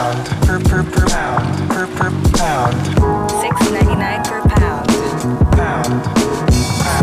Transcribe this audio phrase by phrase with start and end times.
[0.00, 2.74] pound, per per per pound, per per pound,
[3.42, 4.86] Six ninety nine per pound.
[5.52, 5.92] pound,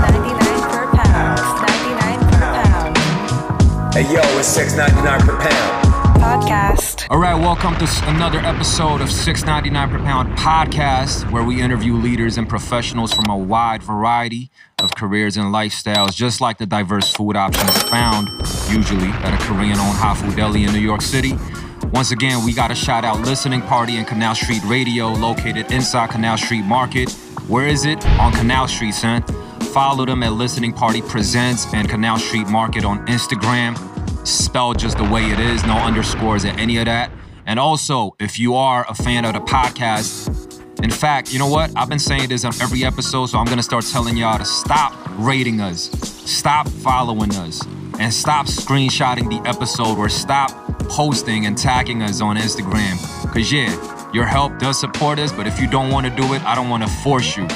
[0.02, 1.38] Ninety nine per pound.
[1.62, 2.98] Ninety nine per pound.
[3.94, 5.86] Hey yo, it's six ninety nine per pound.
[6.18, 7.06] Podcast.
[7.12, 12.38] All right, welcome to another episode of 6.99 per pound podcast, where we interview leaders
[12.38, 17.36] and professionals from a wide variety of careers and lifestyles, just like the diverse food
[17.38, 18.28] options found
[18.70, 21.38] usually at a Korean-owned hot food deli in New York City.
[21.94, 26.10] Once again, we got a shout out listening party in Canal Street Radio, located inside
[26.10, 27.12] Canal Street Market.
[27.48, 28.06] Where is it?
[28.20, 29.24] On Canal Street, son.
[29.72, 33.78] Follow them at Listening Party Presents and Canal Street Market on Instagram
[34.28, 37.12] spelled just the way it is, no underscores or any of that.
[37.46, 41.72] And also, if you are a fan of the podcast, in fact, you know what?
[41.76, 44.94] I've been saying this on every episode, so I'm gonna start telling y'all to stop
[45.18, 45.90] rating us,
[46.30, 47.66] stop following us,
[48.00, 50.52] and stop screenshotting the episode or stop
[50.90, 52.98] posting and tagging us on Instagram.
[53.34, 56.56] Cause yeah, your help does support us, but if you don't wanna do it, I
[56.56, 57.48] don't wanna force you.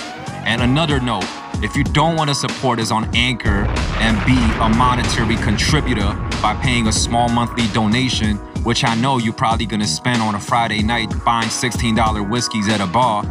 [0.44, 1.26] And another note,
[1.64, 3.66] if you don't want to support us on Anchor
[4.00, 9.34] and be a monetary contributor by paying a small monthly donation, which I know you're
[9.34, 13.24] probably gonna spend on a Friday night buying $16 whiskeys at a bar,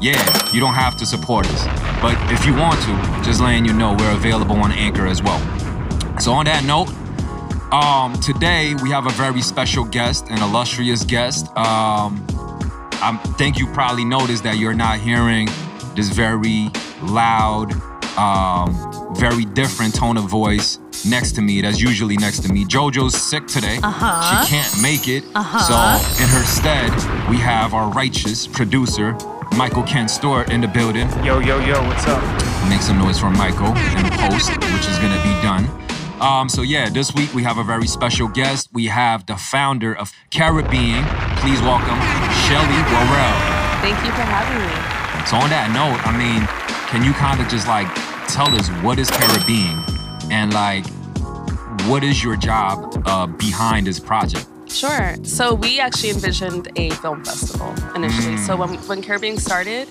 [0.00, 1.66] yeah, you don't have to support us.
[2.02, 5.40] But if you want to, just letting you know we're available on Anchor as well.
[6.20, 6.90] So on that note,
[7.72, 11.46] um, today we have a very special guest, an illustrious guest.
[11.56, 12.26] Um,
[13.02, 15.48] I think you probably noticed that you're not hearing
[15.96, 17.72] this very loud,
[18.18, 21.62] um, very different tone of voice next to me.
[21.62, 22.66] That's usually next to me.
[22.66, 23.78] JoJo's sick today.
[23.82, 24.44] Uh-huh.
[24.44, 25.24] She can't make it.
[25.34, 25.58] Uh-huh.
[25.58, 26.90] So in her stead,
[27.30, 29.16] we have our righteous producer,
[29.56, 31.08] Michael Kent Stewart, in the building.
[31.24, 32.22] Yo, yo, yo, what's up?
[32.68, 35.89] Make some noise for Michael in the post, which is gonna be done.
[36.20, 38.68] Um, so yeah, this week we have a very special guest.
[38.72, 41.02] We have the founder of caribBEING.
[41.40, 41.98] Please welcome
[42.44, 43.36] Shelly Worrell.
[43.80, 45.26] Thank you for having me.
[45.26, 46.46] So on that note, I mean,
[46.90, 47.88] can you kind of just like
[48.28, 50.84] tell us what is caribBEING and like
[51.88, 54.46] what is your job uh, behind this project?
[54.68, 55.16] Sure.
[55.22, 58.36] So we actually envisioned a film festival initially.
[58.36, 59.88] So when when caribBEING started,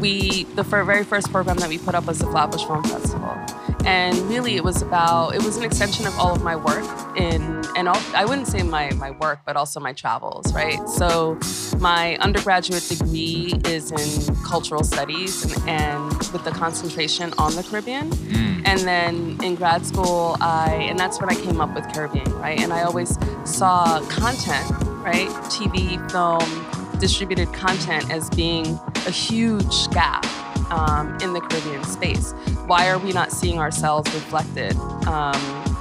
[0.00, 3.36] we the very first program that we put up was the Flatbush Film Festival,
[3.86, 6.84] and really it was about it was an extension of all of my work
[7.16, 10.52] in and all, I wouldn't say my my work, but also my travels.
[10.52, 10.88] Right.
[10.88, 11.38] So
[11.78, 18.10] my undergraduate degree is in cultural studies and, and with the concentration on the Caribbean.
[18.10, 18.62] Hmm.
[18.64, 22.58] And then in grad school, I, and that's when I came up with caribBEING, right?
[22.58, 24.68] And I always saw content,
[25.04, 25.28] right?
[25.48, 28.66] TV, film, distributed content as being
[29.06, 30.24] a huge gap
[30.70, 32.32] um, in the Caribbean space.
[32.66, 35.34] Why are we not seeing ourselves reflected, um,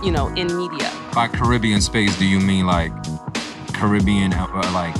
[0.03, 0.91] you know, in media?
[1.13, 2.91] By Caribbean space, do you mean like
[3.73, 4.95] Caribbean, uh, like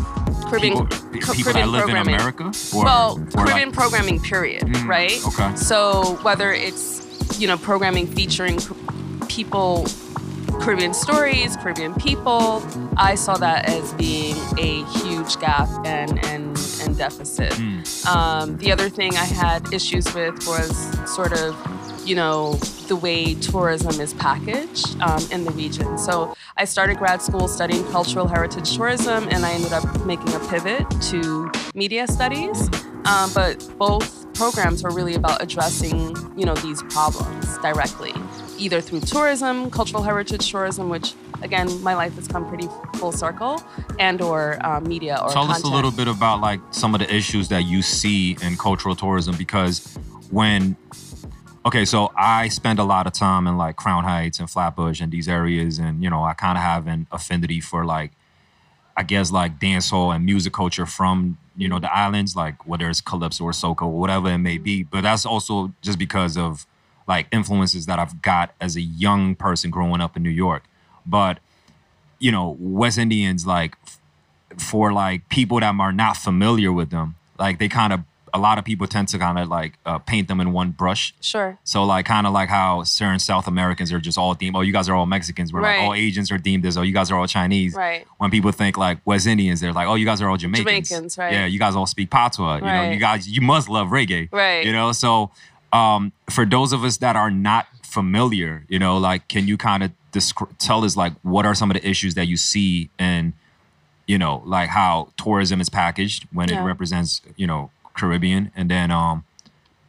[0.49, 2.13] Caribbean, people, people Caribbean that live programming.
[2.15, 2.51] in America?
[2.75, 5.19] Or, well, or Caribbean like, programming, period, Mm, right?
[5.27, 5.55] okay.
[5.55, 7.05] So whether it's
[7.39, 8.59] you know programming featuring
[9.27, 9.85] people,
[10.61, 12.63] Caribbean stories, Caribbean people,
[12.97, 17.51] I saw that as being a huge gap and and and deficit.
[17.53, 18.05] Mm.
[18.07, 20.75] Um, the other thing I had issues with was
[21.13, 21.55] sort of,
[22.05, 22.53] you know,
[22.87, 25.97] the way tourism is packaged um, in the region.
[25.97, 30.39] So I started grad school studying cultural heritage tourism, and I ended up making a
[30.47, 32.69] pivot to media studies.
[33.05, 38.13] Um, but both programs were really about addressing, you know, these problems directly,
[38.57, 43.61] either through tourism, cultural heritage tourism, which again, my life has come pretty full circle,
[43.99, 45.65] and or um, media or Tell content.
[45.65, 48.95] us a little bit about like some of the issues that you see in cultural
[48.95, 49.97] tourism because
[50.31, 50.75] when
[51.65, 55.11] okay, so I spend a lot of time in like Crown Heights and Flatbush and
[55.11, 58.11] these areas, and you know, I kind of have an affinity for like,
[58.95, 63.01] I guess like dancehall and music culture from you know the islands, like whether it's
[63.01, 64.83] calypso or soca or whatever it may be.
[64.83, 66.65] But that's also just because of
[67.07, 70.63] like influences that I've got as a young person growing up in New York.
[71.05, 71.39] But
[72.19, 73.99] you know, West Indians like f-
[74.57, 78.01] for like people that are not familiar with them, like they kind of
[78.33, 81.15] a lot of people tend to kind of like uh, paint them in one brush.
[81.21, 81.57] Sure.
[81.63, 84.73] So like kind of like how certain South Americans are just all deemed, oh, you
[84.73, 85.53] guys are all Mexicans.
[85.53, 87.73] We're like all Asians are deemed as, oh, you guys are all Chinese.
[87.75, 88.05] Right.
[88.17, 90.89] When people think like West Indians, they're like, oh, you guys are all Jamaicans.
[90.89, 91.31] Jamaicans, right.
[91.31, 92.55] Yeah, you guys all speak patois.
[92.55, 92.59] Right.
[92.59, 94.27] You know, you guys, you must love reggae.
[94.33, 94.65] Right.
[94.65, 95.31] You know, so
[95.75, 99.83] um, for those of us that are not familiar, you know, like, can you kind
[99.83, 103.33] of descri- tell us like what are some of the issues that you see and
[104.07, 108.91] you know, like how tourism is packaged when it represents, you know, Caribbean, and then
[108.91, 109.23] um,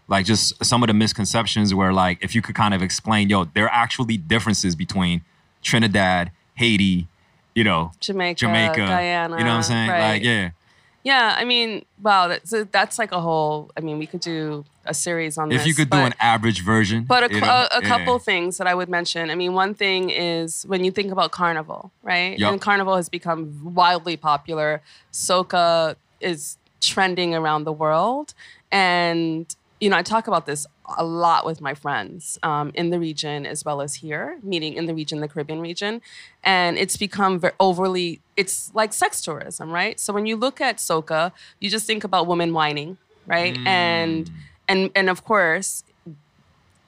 [0.09, 3.44] like just some of the misconceptions where like if you could kind of explain, yo,
[3.44, 5.21] there are actually differences between
[5.62, 7.09] Trinidad, Haiti,
[7.55, 9.37] you know, Jamaica, Jamaica, Guyana.
[9.37, 9.91] You know what I'm saying?
[9.91, 10.12] right.
[10.15, 10.50] Like, yeah.
[11.06, 13.70] Yeah, I mean, wow, that's, that's like a whole.
[13.76, 15.61] I mean, we could do a series on this.
[15.61, 17.88] If you could do an average version, But a, you cou- know, a, a yeah.
[17.88, 19.31] couple things that I would mention.
[19.31, 22.37] I mean, one thing is when you think about carnival, right?
[22.37, 22.50] Yup.
[22.50, 23.41] And carnival has become
[23.81, 24.82] wildly popular.
[25.12, 28.35] Soca is trending around the world.
[28.73, 29.47] And,
[29.81, 30.67] you know, I talk about this
[30.97, 34.87] a lot with my friends um, in the region as well as here, meeting in
[34.87, 36.00] the region, the Caribbean region.
[36.44, 39.99] And it's become very overly, it's like sex tourism, right?
[39.99, 43.56] So when you look at Soca, you just think about women wining, right?
[43.67, 44.31] And,
[44.69, 45.83] and, and of course,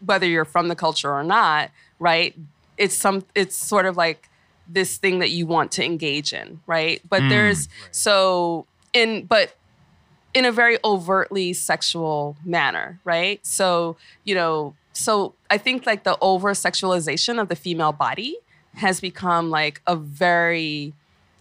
[0.05, 2.35] whether you're from the culture or not, right?
[2.77, 4.29] It's some it's sort of like
[4.69, 7.01] this thing that you want to engage in, right?
[7.09, 9.56] But there's so in but
[10.35, 13.45] in a very overtly sexual manner, right?
[13.47, 18.37] So, you know, so I think like the over sexualization of the female body
[18.75, 20.93] has become like a very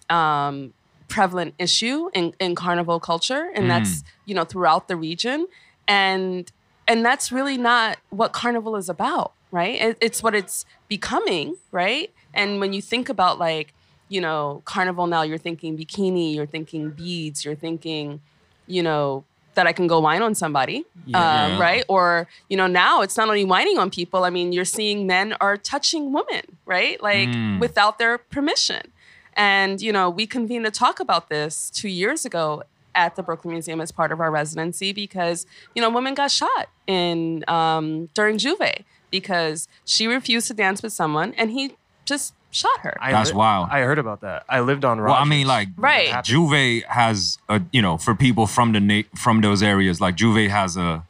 [0.10, 0.74] um,
[1.08, 5.48] prevalent issue in, in carnival culture, and that's you know throughout the region,
[5.88, 6.52] and
[6.88, 9.82] and that's really not what carnival is about, right?
[9.82, 12.12] It, it's what it's becoming, right?
[12.34, 13.74] And when you think about like
[14.10, 18.22] you know carnival now, you're thinking bikini, you're thinking beads, you're thinking,
[18.68, 19.24] you know.
[19.56, 21.46] That I can go wine on somebody, Yeah.
[21.46, 21.84] um, right?
[21.90, 24.24] Or you know, now it's not only wining on people.
[24.24, 27.02] I mean, you're seeing men are touching women, right?
[27.02, 27.60] Like Mm.
[27.60, 28.92] without their permission.
[29.36, 32.62] And, you know, we convened to talk about this two years ago
[32.94, 36.68] at the Brooklyn Museum as part of our residency because, you know, women got shot
[36.86, 41.76] in um, during J'ouvert because she refused to dance with someone and he
[42.06, 42.98] just shot her.
[43.00, 43.70] I That's wild.
[43.72, 44.44] I heard about that.
[44.50, 45.02] I lived on.
[45.02, 46.10] Well, I mean, like, Right.
[46.24, 50.50] J'ouvert has a, you know, for people from the na- from those areas, like J'ouvert
[50.50, 51.04] has a,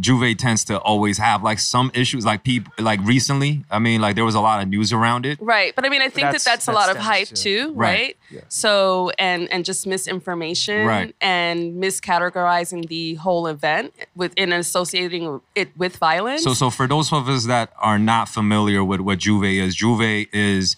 [0.00, 3.64] J'ouvert tends to always have like some issues, like people, like recently.
[3.70, 5.38] I mean, like there was a lot of news around it.
[5.40, 7.34] Right, but I mean, I think That's- that that's a that lot of hype to-
[7.34, 7.98] too, Right.
[7.98, 8.16] right?
[8.30, 8.40] Yeah.
[8.48, 11.14] So and and just misinformation, Right.
[11.20, 16.44] And miscategorizing the whole event within associating it with violence.
[16.44, 20.28] So, so for those of us that are not familiar with what J'ouvert is, J'ouvert
[20.32, 20.76] is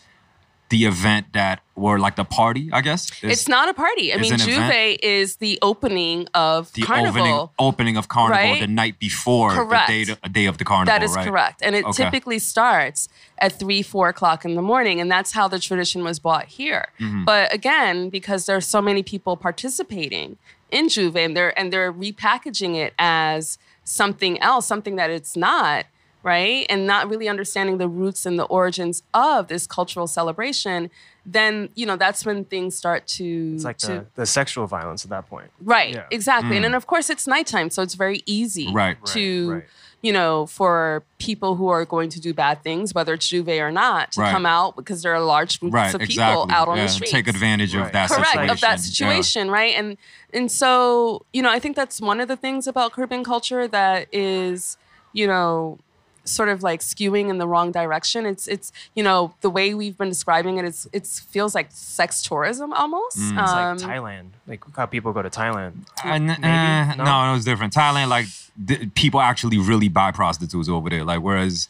[0.72, 3.10] the event that, or like the party, I guess.
[3.22, 4.06] it's not a party.
[4.14, 5.04] I mean, an J'ouvert event?
[5.04, 7.20] is the opening of the Carnival.
[7.20, 8.60] opening opening of Carnival right?
[8.60, 9.88] the night before Correct.
[9.88, 10.92] the day, day of the Carnival.
[10.92, 11.26] That is right?
[11.26, 11.60] correct.
[11.62, 12.04] And it Okay.
[12.04, 13.08] typically starts
[13.38, 14.98] at three, four o'clock in the morning.
[15.00, 16.86] And that's how the tradition was brought here.
[16.98, 17.24] Mm-hmm.
[17.26, 20.38] But again, because there's so many people participating
[20.70, 25.84] in J'ouvert and they're and they're repackaging it as something else, something that it's not,
[26.22, 26.66] right?
[26.68, 30.90] And not really understanding the roots and the origins of this cultural celebration,
[31.24, 35.04] then you know that's when things start to It's like to the, the sexual violence
[35.04, 35.50] at that point.
[35.60, 36.04] Right, Yeah.
[36.10, 36.56] exactly.
[36.56, 38.74] And then of course it's nighttime, so it's very easy Mm.
[38.74, 39.06] Right.
[39.06, 39.64] to, Right, right.
[40.02, 43.70] you know, for people who are going to do bad things, whether it's J'ouvert or
[43.70, 44.32] not, to Right.
[44.32, 46.54] come out because there are large groups Right, of people exactly.
[46.54, 47.12] out on yeah, the streets.
[47.12, 47.92] Take advantage of Right.
[47.92, 48.50] that Correct situation.
[48.50, 48.76] of that Yeah.
[48.76, 49.74] situation, right?
[49.76, 49.96] And
[50.34, 54.08] and so you know, I think that's one of the things about Caribbean culture that
[54.12, 54.76] is,
[55.12, 55.78] you know,
[56.24, 58.26] sort of like skewing in the wrong direction.
[58.26, 60.64] It's it's you know the way we've been describing it.
[60.64, 63.18] It's it feels like sex tourism almost.
[63.18, 63.42] Mm.
[63.42, 64.28] It's Um, like Thailand.
[64.46, 65.72] Like how people go to Thailand.
[66.04, 66.42] Uh, Maybe?
[66.42, 67.04] uh, No?
[67.04, 67.30] no?
[67.30, 67.72] it was different.
[67.74, 68.26] Thailand, like
[68.66, 71.04] th- people actually really buy prostitutes over there.
[71.04, 71.68] Like whereas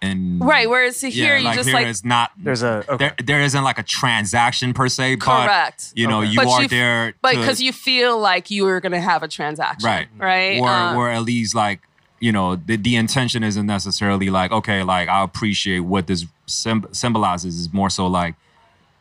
[0.00, 0.68] in Right.
[0.68, 2.32] Whereas here yeah, you like just here like it's not.
[2.36, 2.96] There's a okay.
[2.98, 5.92] there, there isn't like a transaction per se, but Correct.
[5.94, 6.30] you know Okay.
[6.30, 9.00] you But are you f- there, But because you feel like you are going to
[9.00, 9.88] have a transaction.
[9.88, 10.58] right, Right.
[10.60, 11.80] or Uh, or at least like
[12.22, 16.88] you know the the intention isn't necessarily like okay, like I appreciate what this sym-
[16.92, 17.58] symbolizes.
[17.58, 18.34] Is more so like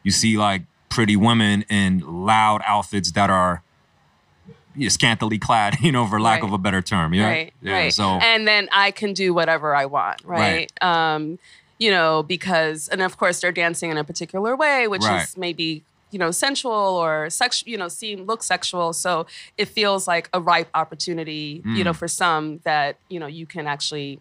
[0.04, 3.62] you see like pretty women in loud outfits that are
[4.88, 6.48] scantily clad, you know, for lack Right.
[6.48, 7.14] of a better term.
[7.14, 7.54] Yeah, Right.
[7.62, 7.74] yeah.
[7.74, 7.94] right.
[7.94, 10.22] So and then I can do whatever I want.
[10.26, 10.72] Right.
[10.82, 11.38] Um,
[11.78, 15.24] you know, because and of course they're dancing in a particular way, which Right.
[15.24, 19.26] is maybe you know sensual or sex you know seem look sexual so
[19.58, 21.86] it feels like a ripe opportunity you Mm.
[21.86, 24.20] know for some that you know you can actually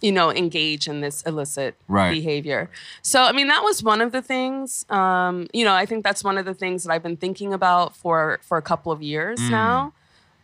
[0.00, 2.10] you know engage in this illicit Right.
[2.12, 2.70] behavior
[3.02, 6.22] so i mean that was one of the things um, you know i think that's
[6.22, 9.40] one of the things that i've been thinking about for for a couple of years
[9.40, 9.50] Mm.
[9.50, 9.92] now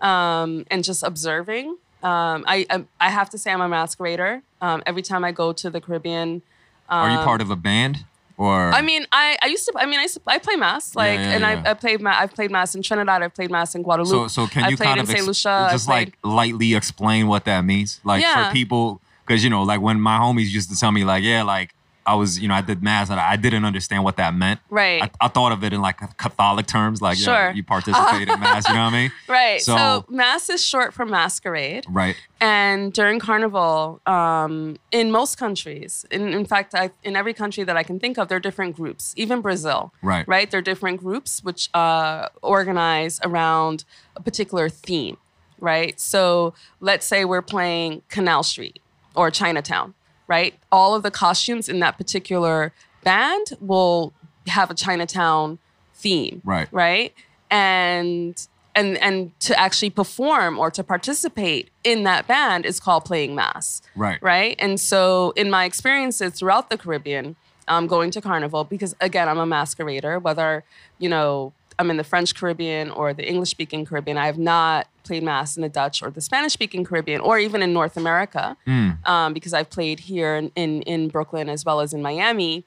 [0.01, 4.83] um, and just observing um, I, I i have to say i'm a masquerader um,
[4.87, 6.43] every time i go to the caribbean
[6.89, 8.05] are you part of a band
[8.37, 9.73] or I mean, I, I used to.
[9.77, 11.63] I mean, I used to, I play mass, like, yeah, and yeah.
[11.67, 13.23] I, I played ma- I've played mass in Trinidad.
[13.23, 14.09] I've played mass in Guadeloupe.
[14.09, 15.69] So, so can you kind in of ex- Lucia.
[15.71, 18.01] just like lightly explain what that means?
[18.05, 18.49] Like Yeah.
[18.49, 21.43] for people, because you know, like when my homies used to tell me, like, yeah,
[21.43, 21.75] like
[22.07, 24.61] I was, you know, I did mass and I didn't understand what that meant.
[24.71, 25.03] Right.
[25.03, 28.41] I, I thought of it in like Catholic terms, like you, know, you participate in
[28.41, 28.69] mass.
[28.69, 29.13] You know what I mean?
[29.29, 29.61] Right.
[29.63, 31.87] So- So, mass is short for masquerade.
[31.89, 32.17] Right.
[32.41, 37.77] And during Carnival, um, in most countries, in, in fact, I, in every country that
[37.77, 39.15] I can think of, there are different groups.
[39.17, 40.29] Even Brazil, Right.
[40.29, 43.85] Right, there are different groups which uh, organize around
[44.17, 45.17] a particular theme,
[45.59, 45.99] right?
[45.99, 48.81] So let's say we're playing Canal Street
[49.15, 49.95] or Chinatown,
[50.27, 50.55] right?
[50.73, 54.13] All of the costumes in that particular band will
[54.49, 55.59] have a Chinatown
[55.95, 56.69] theme, Right.
[56.73, 57.15] Right,
[57.51, 63.35] and and and to actually perform or to participate in that band is called playing
[63.35, 64.21] mass Right.
[64.21, 67.37] right and so in my experiences throughout the caribbean
[67.69, 70.65] um, going to carnival because again i'm a masquerader whether
[70.99, 74.87] you know i'm in the french caribbean or the english speaking caribbean i have not
[75.03, 78.57] played mass in the dutch or the spanish speaking caribbean or even in north america
[79.05, 82.65] um, because i've played here in, in, in brooklyn as well as in miami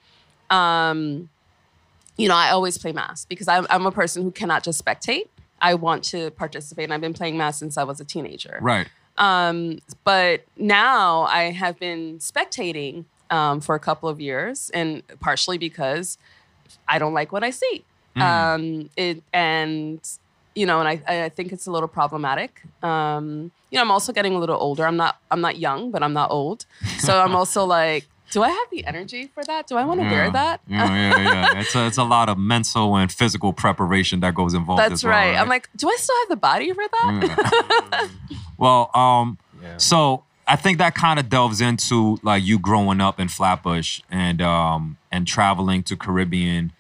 [0.50, 1.30] um,
[2.18, 5.28] you know, I always play mass because I'm, I'm a person who cannot just spectate.
[5.62, 8.58] I want to participate, and I've been playing mass since I was a teenager.
[8.62, 8.88] Right.
[9.18, 15.58] Um, but now I have been spectating um, for a couple of years, and partially
[15.58, 16.18] because
[16.88, 17.86] I don't like what I see.
[18.22, 20.00] Um, it and
[20.56, 22.64] you know, and I, I think it's a little problematic.
[22.82, 24.86] Um, you know, I'm also getting a little older.
[24.88, 26.66] I'm not I'm not young, but I'm not old.
[27.00, 29.68] So I'm also like, do I have the energy for that?
[29.68, 30.62] Do I want to wear that?
[30.68, 31.60] Yeah, yeah, yeah.
[31.60, 34.82] It's a, it's a lot of mental and physical preparation that goes involved.
[34.82, 35.38] That's as well, right.
[35.38, 38.10] I'm like, do I still have the body for that?
[38.58, 39.78] Well, um, Yeah.
[39.78, 44.42] so I think that kind of delves into like you growing up in Flatbush and
[44.42, 46.72] um and traveling to Caribbean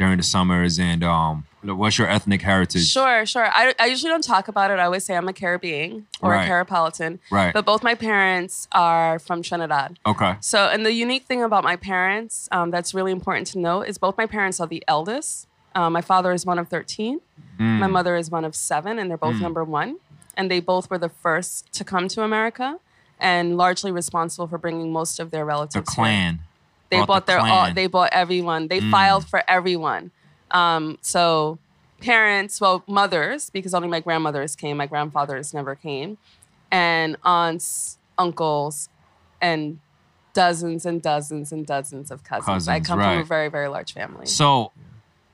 [0.00, 2.86] during the summers and um what's your ethnic heritage?
[2.88, 3.46] Sure, sure.
[3.52, 4.78] I, I usually don't talk about it.
[4.78, 6.44] I always say I'm a Caribbean or Right.
[6.44, 7.18] a Carapolitan.
[7.30, 7.52] Right.
[7.52, 9.98] But both my parents are from Trinidad.
[10.06, 10.36] Okay.
[10.40, 13.98] So, and the unique thing about my parents um, that's really important to note is
[13.98, 15.46] both my parents are the eldest.
[15.74, 17.20] Um, my father is one of 13.
[17.58, 17.90] My Mm.
[17.90, 19.96] mother is one of seven, and they're both number one.
[20.38, 22.78] And they both were the first to come to America
[23.18, 25.94] and largely responsible for bringing most of their relatives.
[25.94, 26.38] The here.
[26.90, 27.66] They Brought bought the their all.
[27.68, 27.74] Mm.
[27.74, 28.68] they bought everyone.
[28.68, 30.10] They filed for everyone.
[30.50, 31.58] Um, so
[32.00, 36.18] parents, well, mothers, because only my grandmothers came, my grandfathers never came,
[36.70, 38.88] and aunts, uncles,
[39.40, 39.78] and
[40.32, 42.68] dozens and dozens and dozens of cousins.
[42.68, 44.26] I Cousins, come from a very, very large family.
[44.26, 44.72] So,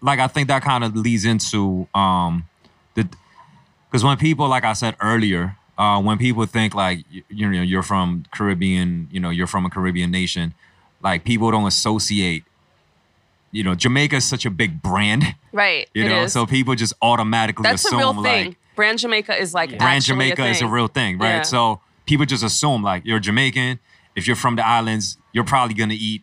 [0.01, 2.45] like, I think that kind of leads into um,
[2.95, 3.09] the
[3.91, 7.63] because when people, like I said earlier, uh, when people think like you, you know
[7.63, 10.55] you're from Caribbean, you know you're from a Caribbean nation,
[11.07, 12.43] like people don't associate.
[13.53, 15.23] You know, Jamaica is such a big brand.
[15.53, 15.89] right.
[15.95, 16.33] You it know, is.
[16.33, 18.47] so people just automatically That's a assume real thing.
[18.49, 21.37] like Brand Jamaica is like brand Jamaica a is a real thing, right?
[21.37, 21.43] Yeah.
[21.43, 23.79] So people just assume like you're Jamaican.
[24.17, 26.23] If you're from the islands, you're probably gonna eat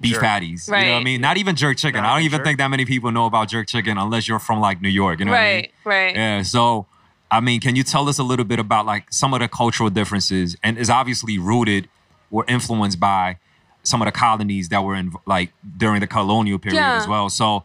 [0.00, 0.22] beef Jerk.
[0.22, 0.66] patties.
[0.66, 1.20] You know what I mean?
[1.20, 2.02] Not even jerk chicken.
[2.02, 2.46] Not I don't even even jerk.
[2.46, 5.18] think that many people know about jerk chicken unless you're from like New York.
[5.18, 5.70] You know what I mean?
[5.84, 6.14] Right, right.
[6.16, 6.42] Yeah.
[6.42, 6.86] So
[7.30, 9.90] I mean, can you tell us a little bit about like some of the cultural
[9.90, 11.88] differences and is obviously rooted
[12.30, 13.36] or influenced by
[13.82, 16.96] some of the colonies that were in like during the colonial period Yeah.
[16.98, 17.28] as well.
[17.28, 17.64] So,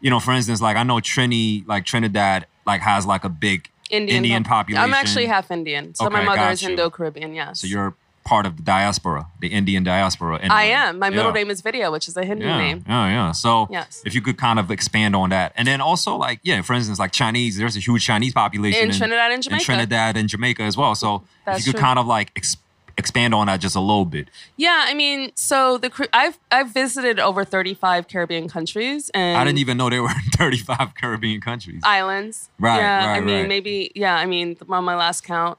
[0.00, 3.68] you know, for instance, like I know Trini, like Trinidad, like has like a big
[3.90, 4.82] Indian, pop- population.
[4.84, 6.62] I'm actually half Indian, so my mother is.
[6.62, 7.34] Indo-Caribbean.
[7.34, 7.60] Yes.
[7.60, 7.94] So you're
[8.24, 10.38] part of the diaspora, the Indian diaspora.
[10.42, 10.98] in a I am.
[10.98, 11.32] My middle Yeah.
[11.32, 12.84] name is Vidya, which is a Hindu Yeah, name.
[12.86, 13.32] yeah, yeah.
[13.32, 14.02] So Yes.
[14.04, 16.98] if you could kind of expand on that, and then also like yeah, for instance,
[16.98, 19.60] like Chinese, there's a huge Chinese population In Trinidad and Jamaica.
[19.62, 20.94] in Trinidad and Jamaica as well.
[20.94, 21.86] So That's if you could true.
[21.86, 22.58] kind of like ex-
[22.98, 24.28] expand on that just a little bit.
[24.56, 29.58] Yeah, I mean, so the I've I've visited over 35 Caribbean countries and I didn't
[29.58, 31.80] even know there were 35 Caribbean countries.
[31.84, 32.50] islands.
[32.58, 33.48] Right, Yeah, I mean, right.
[33.48, 33.92] maybe.
[33.94, 35.58] Yeah, I mean, on my last count,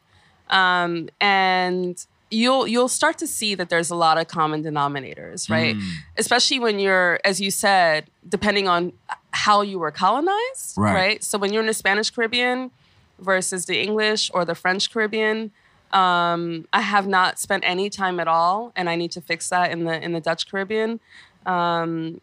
[0.49, 5.75] um, and you'll you'll start to see that there's a lot of common denominators, right?
[5.75, 5.91] Mm.
[6.17, 8.93] Especially when you're, as you said, depending on
[9.31, 10.93] how you were colonized, Right.
[10.93, 11.23] right?
[11.23, 12.71] So when you're in the Spanish Caribbean
[13.19, 15.51] versus the English or the French Caribbean.
[15.91, 19.71] Um, I have not spent any time at all, and I need to fix that
[19.71, 20.99] in the in the Dutch Caribbean.
[21.45, 22.21] Um,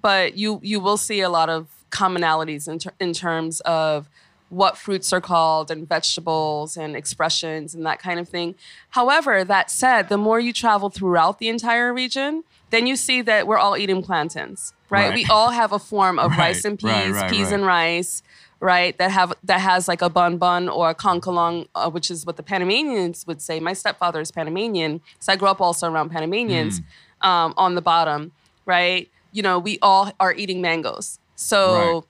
[0.00, 4.08] but you you will see a lot of commonalities in, ter- in terms of
[4.48, 8.54] what fruits are called and vegetables and expressions and that kind of thing.
[8.90, 13.46] However, that said, the more you travel throughout the entire region, then you see that
[13.46, 15.10] we're all eating plantains, right?
[15.10, 15.14] Right.
[15.14, 18.22] We all have a form of Right, rice and peas, right, peas and rice,
[18.60, 18.96] right?
[18.98, 22.36] That have that has like a bun bun or a concolón, uh, which is what
[22.36, 23.58] the Panamanians would say.
[23.60, 26.78] My stepfather is Panamanian, so I grew up also around Panamanians
[27.22, 27.28] Hmm.
[27.28, 28.32] um, on the bottom,
[28.66, 29.08] right?
[29.32, 31.18] You know, we all are eating mangoes.
[31.36, 32.04] So,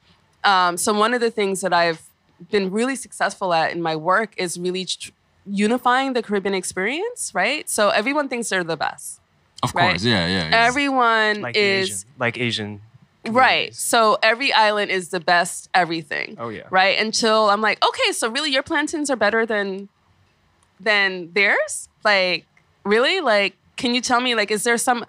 [0.45, 2.03] um, so one of the things that I've
[2.51, 5.11] been really successful at in my work is really tr-
[5.47, 7.69] unifying the Caribbean experience, right?
[7.69, 9.21] So everyone thinks they're the best.
[9.63, 9.91] Of right?
[9.91, 10.49] course, yeah, yeah.
[10.49, 10.67] yeah.
[10.67, 12.81] Everyone Like is Asian, like Asian.
[13.29, 13.75] Right.
[13.75, 16.37] So every island is the best everything.
[16.39, 16.63] Oh yeah.
[16.71, 16.99] right?
[16.99, 19.89] Until I'm like, okay, so really your plantains are better than
[20.79, 21.89] than theirs?
[22.05, 22.47] Like,
[22.85, 23.21] really?
[23.21, 25.05] Like, can you tell me like is there some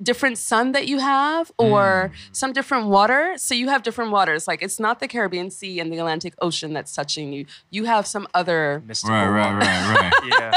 [0.00, 3.34] different sun that you have or some different water?
[3.36, 4.46] So you have different waters.
[4.46, 7.46] Like it's not the Caribbean Sea and the Atlantic Ocean that's touching you.
[7.70, 10.50] You have some other Mystical right, right, right, right, Yeah.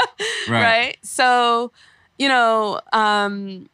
[0.48, 0.48] right.
[0.62, 0.96] right?
[1.02, 1.72] So,
[2.18, 3.68] you know, um,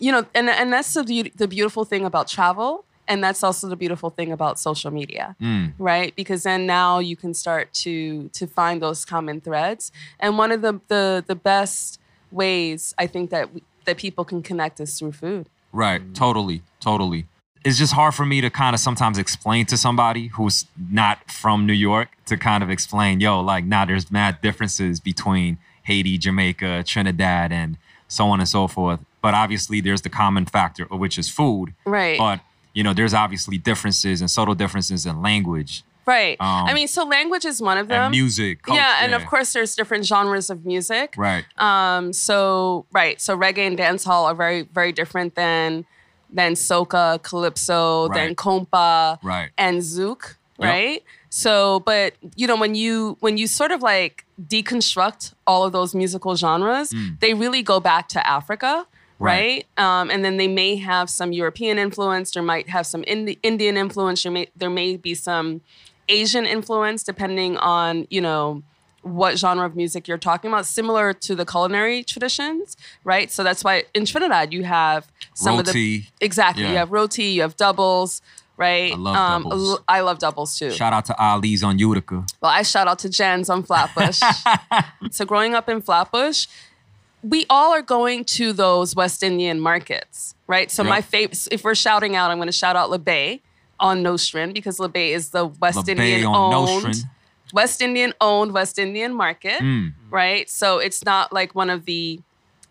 [0.00, 3.68] you know, and and that's the beauty, the beautiful thing about travel, and that's also
[3.68, 5.72] the beautiful thing about social media, Mm.
[5.78, 6.12] right?
[6.16, 10.60] Because then now you can start to to find those common threads, and one of
[10.62, 12.00] the the the best
[12.32, 15.46] ways I think that we, that people can connect is through food.
[15.72, 16.02] Right.
[16.14, 16.62] Totally.
[16.80, 17.26] Totally.
[17.64, 21.66] It's just hard for me to kind of sometimes explain to somebody who's not from
[21.66, 26.84] New York to kind of explain, yo, like, nah, there's mad differences between Haiti, Jamaica,
[26.84, 27.76] Trinidad, and
[28.08, 29.00] so on and so forth.
[29.22, 31.74] But obviously, there's the common factor, which is food.
[31.84, 32.18] Right.
[32.18, 32.40] But,
[32.72, 36.40] you know, there's obviously differences and subtle differences in language Right.
[36.40, 38.04] Um, I mean, so language is one of them.
[38.04, 38.62] and music.
[38.62, 41.14] cult- yeah, and of course, there's different genres of music.
[41.16, 41.44] Right.
[41.58, 45.84] Um, so right, so reggae and dancehall are very, very different than
[46.32, 48.36] than soca, calypso, than Right.
[48.36, 49.50] compa, Right.
[49.58, 50.68] and zouk, Yep.
[50.68, 51.04] right?
[51.28, 55.94] So, but you know, when you when you sort of like deconstruct all of those
[55.94, 58.86] musical genres, they really go back to Africa.
[59.20, 59.66] Right.
[59.76, 62.30] Right, um, and then they may have some European influence.
[62.30, 64.22] There might have some Indi- Indian influence.
[64.22, 65.60] There may there may be some
[66.08, 68.62] Asian influence, depending on you know
[69.02, 73.30] what genre of music you're talking about, similar to the culinary traditions, right?
[73.30, 76.08] So that's why in Trinidad you have some of the Roti.
[76.20, 76.64] exactly.
[76.64, 76.70] Yeah.
[76.70, 78.20] You have roti, you have doubles,
[78.56, 78.92] right?
[78.92, 79.80] I love um, doubles.
[79.88, 80.70] I love doubles too.
[80.70, 82.24] Shout out to Ali's on Utica.
[82.40, 84.20] Well, I shout out to Jens on Flatbush.
[85.10, 86.46] so growing up in Flatbush,
[87.22, 90.70] we all are going to those West Indian markets, right?
[90.70, 90.88] So Yep.
[90.90, 93.42] my favorite, if we're shouting out, I'm going to shout out Le Bay
[93.78, 97.04] on Nostrand because Le Bay is the West Le Indian owned.
[97.52, 99.92] West Indian owned West Indian market, Mm.
[100.08, 100.48] right?
[100.48, 102.20] So it's not like one of the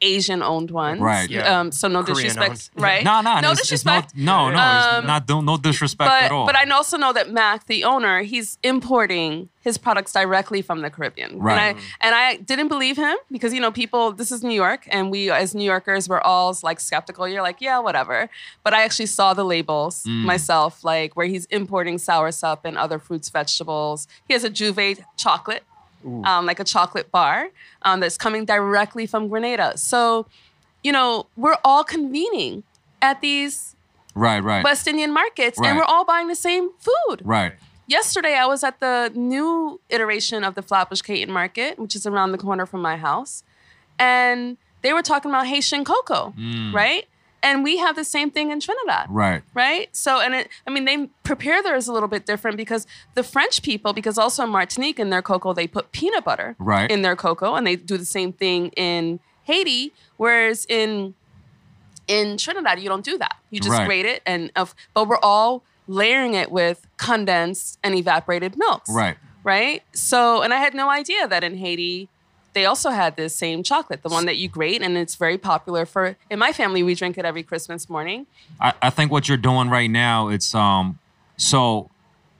[0.01, 1.29] Asian owned ones, Right.
[1.29, 1.59] Yeah.
[1.59, 2.83] Um, so no Korean disrespect, owned.
[2.83, 3.03] right?
[3.09, 4.15] No, no, no it's, it's no, disrespect.
[4.15, 6.45] no, no, Um, it's not don't, no disrespect but at all.
[6.45, 10.89] but I also know that Mac, the owner, he's importing his products directly from the
[10.89, 11.37] Caribbean.
[11.39, 11.59] Right.
[11.59, 14.13] And I and I didn't believe him because you know people.
[14.13, 17.27] This is New York, and we as New Yorkers we're all like skeptical.
[17.27, 18.29] You're like, yeah, whatever.
[18.63, 20.23] But I actually saw the labels Mm.
[20.23, 24.07] myself, like where he's importing soursop and other fruits, vegetables.
[24.27, 25.63] He has a Jouvay chocolate,
[26.05, 27.49] um, like a chocolate bar
[27.83, 29.77] um, that's coming directly from Grenada.
[29.77, 30.25] So,
[30.83, 32.63] you know, we're all convening
[33.01, 33.75] at these
[34.15, 35.67] right, right, West Indian markets, Right.
[35.69, 37.21] and we're all buying the same food.
[37.23, 37.53] right.
[37.87, 42.33] Yesterday, I was at the new iteration of the Flatbush Caton Market, which is around
[42.33, 43.43] the corner from my house,
[43.97, 46.33] and they were talking about Haitian cocoa,
[46.71, 47.07] right?
[47.41, 49.07] And we have the same thing in Trinidad.
[49.09, 49.43] Right.
[49.53, 49.87] right?
[49.95, 53.61] So, and it, I mean, they prepare theirs a little bit different because the French
[53.63, 56.91] people, because also in Martinique in their cocoa, they put peanut butter Right.
[56.91, 59.93] in their cocoa, and they do the same thing in Haiti.
[60.17, 61.15] Whereas in
[62.07, 63.35] in Trinidad, you don't do that.
[63.51, 63.85] You just Right.
[63.85, 69.15] grate it, and of, but we're all layering it with condensed and evaporated milks, Right.
[69.43, 69.83] Right.
[69.93, 72.09] So, and I had no idea that in Haiti.
[72.59, 75.85] They also had this same chocolate, the one that you grate, and it's very popular
[75.85, 76.17] for.
[76.29, 78.27] In my family, we drink it every Christmas morning.
[78.59, 80.99] I, I think what you're doing right now, it's um
[81.37, 81.89] so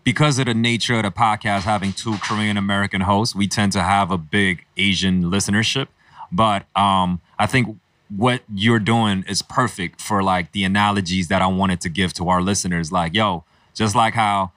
[0.04, 3.82] because of the nature of the podcast having two Korean American hosts, we tend to
[3.82, 5.88] have a big Asian listenership.
[6.34, 7.80] But um I think
[8.14, 12.28] what you're doing is perfect for like the analogies that I wanted to give to
[12.28, 12.92] our listeners.
[12.92, 14.52] Like, yo, just like how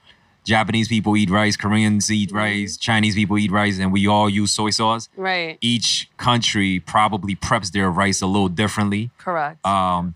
[0.44, 4.50] Japanese people eat rice, Koreans eat rice, Chinese people eat rice, and we all use
[4.50, 5.08] soy sauce.
[5.16, 5.56] Right.
[5.60, 9.10] Each country probably preps their rice a little differently.
[9.18, 9.64] Correct.
[9.64, 10.14] Um,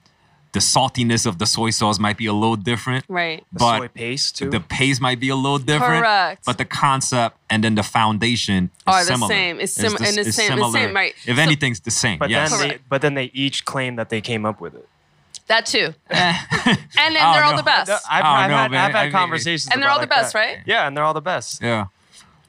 [0.53, 3.05] the saltiness of the soy sauce might be a little different.
[3.09, 3.45] right.
[3.53, 4.49] The But soy paste too.
[4.51, 6.03] The paste might be a little different.
[6.03, 6.45] Correct.
[6.47, 9.29] But the concept and then the foundation is Are the similar.
[9.29, 9.61] same.
[9.61, 10.73] It's sim- the- and it's it's same- it's similar.
[10.73, 11.15] same, right.
[11.27, 12.19] If So- anything's the same.
[12.19, 12.51] but yes.
[12.57, 14.89] then they, but then they each claim that they came up with it.
[15.49, 15.95] That too.
[16.11, 17.91] and then Oh, they're all the best.
[18.11, 18.85] I've, Oh, I've no, had, man.
[18.91, 19.69] I've I had mean, conversations.
[19.73, 20.39] and they're all the like best, that.
[20.39, 20.59] right?
[20.67, 21.63] Yeah, and they're all the best.
[21.63, 21.87] Yeah,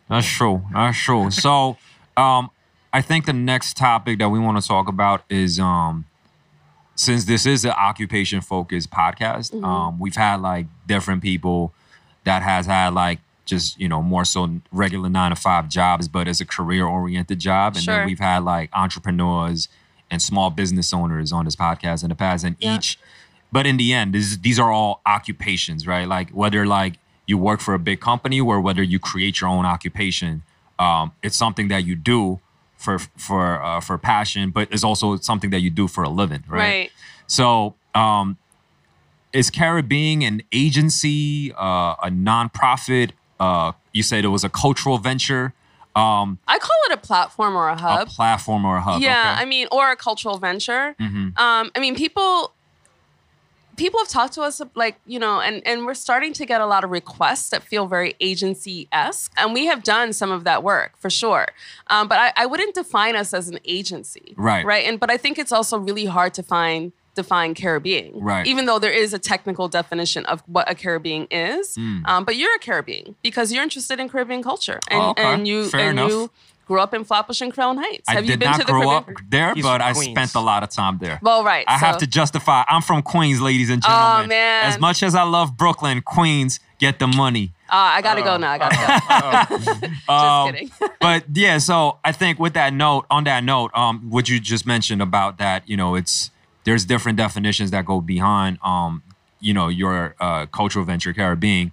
[0.09, 0.63] that's true.
[0.73, 1.29] That's true.
[1.31, 1.77] So,
[2.15, 2.49] um,
[2.91, 6.05] I think the next topic that we want to talk about is um,
[6.95, 9.63] since this is an occupation focused podcast, Mm-hmm.
[9.63, 11.73] um, we've had like different people
[12.23, 16.27] that has had like just you know more so regular nine to five jobs, but
[16.27, 17.97] as a career oriented job, and Sure.
[17.97, 19.67] then we've had like entrepreneurs
[20.09, 22.75] and small business owners on this podcast in the past, and Yeah.
[22.77, 22.97] each
[23.51, 26.07] but in the end, this, these are all occupations, right?
[26.07, 29.65] Like whether like you work for a big company or whether you create your own
[29.65, 30.43] occupation,
[30.79, 32.39] um, it's something that you do
[32.75, 36.43] for for uh, for passion, but it's also something that you do for a living,
[36.47, 36.59] right?
[36.59, 36.91] Right.
[37.25, 38.37] So, um,
[39.33, 43.11] is caribBEING an agency, uh, a nonprofit?
[43.39, 45.53] Uh, you said it was a cultural venture,
[45.97, 48.07] um, I call it a platform or a hub.
[48.07, 49.01] a platform or a hub.
[49.01, 49.41] yeah, okay.
[49.41, 50.95] I mean, or a cultural venture.
[50.99, 51.37] Mhm.
[51.37, 52.53] Um, I mean, people
[53.75, 56.65] people have talked to us like you know and and we're starting to get a
[56.65, 60.93] lot of requests that feel very agency-esque and we have done some of that work
[60.97, 61.45] for sure
[61.87, 64.65] um, but I, I wouldn't define us as an agency Right.
[64.65, 68.45] right and but i think it's also really hard to find define caribbean Right.
[68.47, 72.07] even though there is a technical definition of what a caribbean is Mm.
[72.07, 75.23] um, but you're a caribbean because you're interested in caribbean culture and, Oh, okay.
[75.33, 76.11] and you Fair and enough.
[76.11, 76.31] you
[76.67, 78.71] grew up in flatbush and crown heights I have did you been not to the
[78.73, 81.17] grow up there, He's but I spent a lot of time there.
[81.21, 82.63] well right I have to justify.
[82.73, 84.25] I'm from Queens, ladies and gentlemen.
[84.25, 84.63] Oh, man.
[84.65, 87.53] As much as I love Brooklyn, Queens get the money.
[87.69, 88.51] Ah, I gotta go now.
[88.51, 88.75] I gotta
[89.49, 89.57] go.
[89.97, 90.71] Just Um, kidding.
[91.01, 94.65] but yeah, so I think with that note, on that note, um, what you just
[94.65, 96.31] mentioned about that, you know, it's
[96.67, 99.01] there's different definitions that go behind, um,
[99.39, 101.71] you know, your uh, cultural venture caribBEING.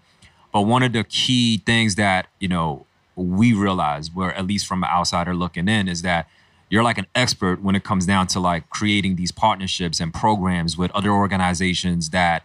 [0.52, 4.84] But one of the key things that you know we realize, where at least from
[4.84, 6.28] an outsider looking in, is that
[6.70, 10.78] you're like an expert when it comes down to like creating these partnerships and programs
[10.78, 12.44] with other organizations that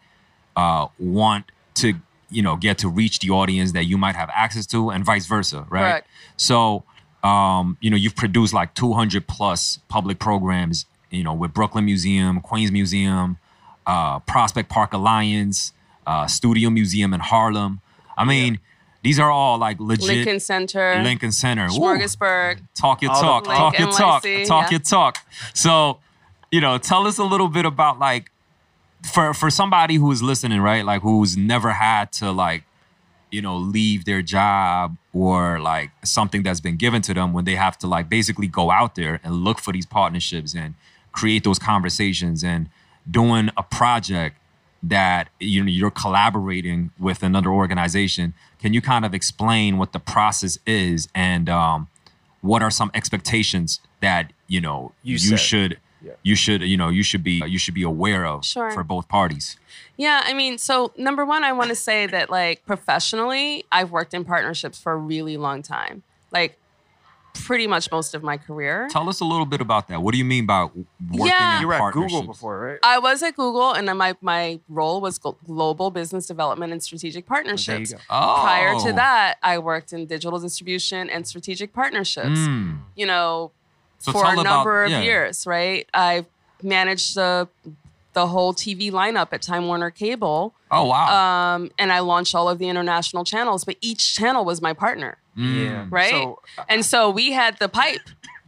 [0.55, 1.93] uh, want to
[2.31, 5.27] you know get to reach the audience that you might have access to and vice
[5.27, 6.07] versa right Correct.
[6.35, 6.83] so
[7.23, 12.39] um, you know you've produced like 200 plus public programs you know with brooklyn museum
[12.41, 13.37] queens museum
[13.87, 15.73] uh, prospect park alliance
[16.05, 17.81] uh, studio museum in harlem
[18.17, 18.59] i mean
[19.01, 21.67] these are all like legit Lincoln Center, Lincoln Center.
[21.67, 21.79] Ooh.
[22.75, 23.47] Talk your talk.
[23.47, 24.23] Link Talk your talk.
[24.23, 24.71] NYC, Talk yeah.
[24.71, 25.17] your talk.
[25.53, 25.99] So,
[26.51, 28.31] you know, tell us a little bit about like
[29.13, 30.83] for for somebody who is listening, right?
[30.83, 32.63] Like who's never had to like,
[33.31, 37.55] you know, leave their job or like something that's been given to them when they
[37.55, 40.75] have to like basically go out there and look for these partnerships and
[41.11, 42.69] create those conversations and
[43.09, 44.37] doing a project
[44.81, 48.33] that you know you're collaborating with another organization.
[48.61, 51.87] Can you kind of explain what the process is and um,
[52.41, 56.13] what are some expectations that you know You you, should Yeah.
[56.23, 58.71] you should you know you should be you should be aware of Sure.
[58.71, 59.57] for both parties.
[59.97, 64.13] Yeah, I mean, so number one, I want to say that like professionally, I've worked
[64.13, 66.03] in partnerships for a really long time.
[66.31, 66.57] Like
[67.33, 68.87] pretty much most of my career.
[68.91, 70.01] Tell us a little bit about that.
[70.01, 71.55] What do you mean by working Yeah.
[71.57, 72.79] in You were at Google before, right?
[72.83, 77.25] I was at Google, and then my my role was global business development and strategic
[77.25, 77.93] partnerships.
[77.93, 77.99] go.
[78.09, 78.39] Oh.
[78.41, 82.39] Prior to that, I worked in digital distribution and strategic partnerships.
[82.39, 82.79] Mm.
[82.95, 83.51] You know,
[83.99, 85.01] So for a tell about- number of yeah.
[85.01, 85.87] years, right?
[85.93, 86.25] I've
[86.63, 87.47] managed the
[88.13, 91.55] the whole TV lineup at Time Warner Cable, Oh wow.
[91.55, 93.63] um, and I launched all of the international channels.
[93.65, 95.63] But each channel was my partner, Mm.
[95.65, 95.85] Yeah.
[95.89, 96.11] right?
[96.11, 98.01] So, and so we had the pipe,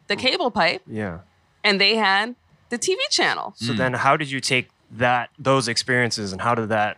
[0.08, 1.20] the cable pipe, yeah.
[1.64, 2.36] and they had
[2.70, 3.54] the TV channel.
[3.58, 3.78] So Mm.
[3.78, 6.98] then, how did you take that those experiences and how did that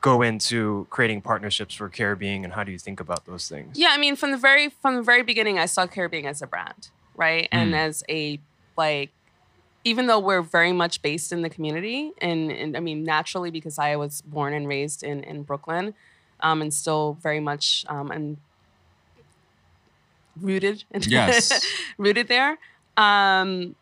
[0.00, 3.76] go into creating partnerships for caribBEING and how do you think about those things?
[3.78, 6.46] Yeah, I mean, from the very from the very beginning, I saw caribBEING as a
[6.46, 7.76] brand, right, and Mm.
[7.86, 8.40] as a
[8.76, 9.10] like,
[9.88, 13.78] even though we're very much based in the community, and, and I mean, naturally because
[13.78, 15.94] I was born and raised in in Brooklyn,
[16.40, 18.38] um, and still very much um, and
[20.40, 21.66] rooted, Yes.
[21.98, 22.58] rooted there.
[22.96, 23.74] Um,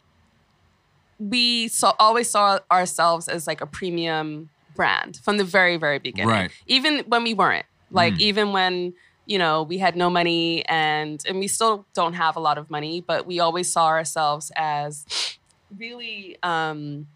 [1.19, 6.29] we saw always saw ourselves as like a premium brand from the very very beginning
[6.29, 6.51] Right.
[6.67, 8.21] even when we weren't like Mm.
[8.21, 8.93] even when
[9.25, 12.69] you know we had no money and and we still don't have a lot of
[12.71, 15.07] money but we always saw ourselves as
[15.77, 17.07] really um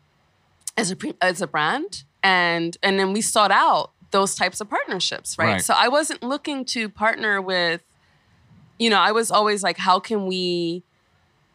[0.77, 5.37] as a as a brand and and then we sought out those types of partnerships
[5.39, 5.53] right?
[5.53, 5.63] Right.
[5.63, 7.83] so i wasn't looking to partner with
[8.79, 10.83] you know i was always like how can we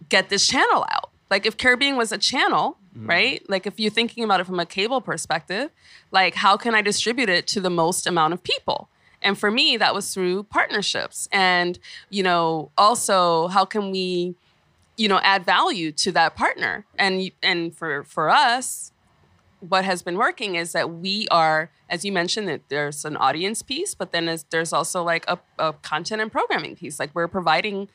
[0.10, 1.10] get this channel out?
[1.32, 3.42] Like if caribBEING was a channel right?
[3.50, 5.70] Like if you're thinking about it from a cable perspective
[6.12, 8.90] like how can i distribute it to the most amount of people?
[9.22, 11.28] And for me that was through partnerships.
[11.32, 11.78] And
[12.10, 14.36] you know also how can we
[14.98, 16.86] you know add value to that partner.
[16.98, 18.92] And and for for us
[19.60, 23.62] what has been working is that we are as you mentioned that there's an audience
[23.62, 27.00] piece but then there's, also like a, a content and programming piece.
[27.00, 27.90] Like we're providing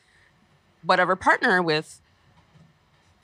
[0.83, 2.01] whatever partner with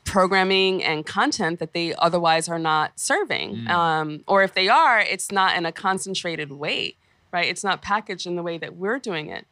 [0.06, 3.68] programming and content that they otherwise are not serving.
[3.68, 6.96] Um, or if they are it's not in a concentrated way
[7.32, 7.48] right?
[7.48, 9.46] It's not packaged in the way that we're doing it.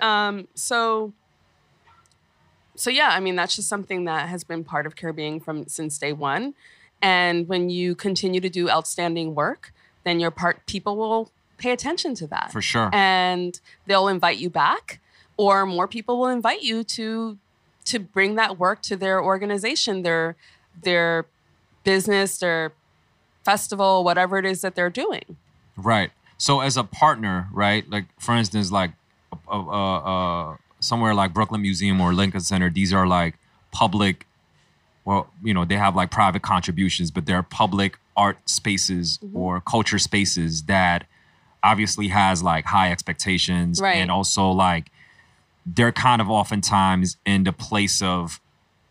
[0.00, 1.12] Um, so
[2.78, 5.98] so yeah i mean that's just something that has been part of caribBEING from since
[5.98, 6.54] day one
[7.00, 9.72] and when you continue to do outstanding work
[10.04, 12.90] then your part people will pay attention to that For sure.
[12.92, 15.00] and they'll invite you back
[15.36, 17.38] or more people will invite you to
[17.88, 20.36] to bring that work to their organization, their
[20.82, 21.24] their
[21.84, 22.72] business, their
[23.44, 25.36] festival, whatever it is that they're doing.
[25.76, 26.10] Right.
[26.36, 27.88] So as a partner, right?
[27.88, 28.92] Like for instance, like
[29.32, 29.98] uh, uh,
[30.52, 33.36] uh, somewhere like Brooklyn Museum or Lincoln Center, these are like
[33.72, 34.26] public.
[35.04, 39.36] Well, you know, they have like private contributions, but they're public art spaces mm-hmm.
[39.36, 41.06] or culture spaces that
[41.62, 43.96] obviously has like high expectations Right.
[43.96, 44.90] and also like
[45.66, 48.40] they're kind of oftentimes in the place of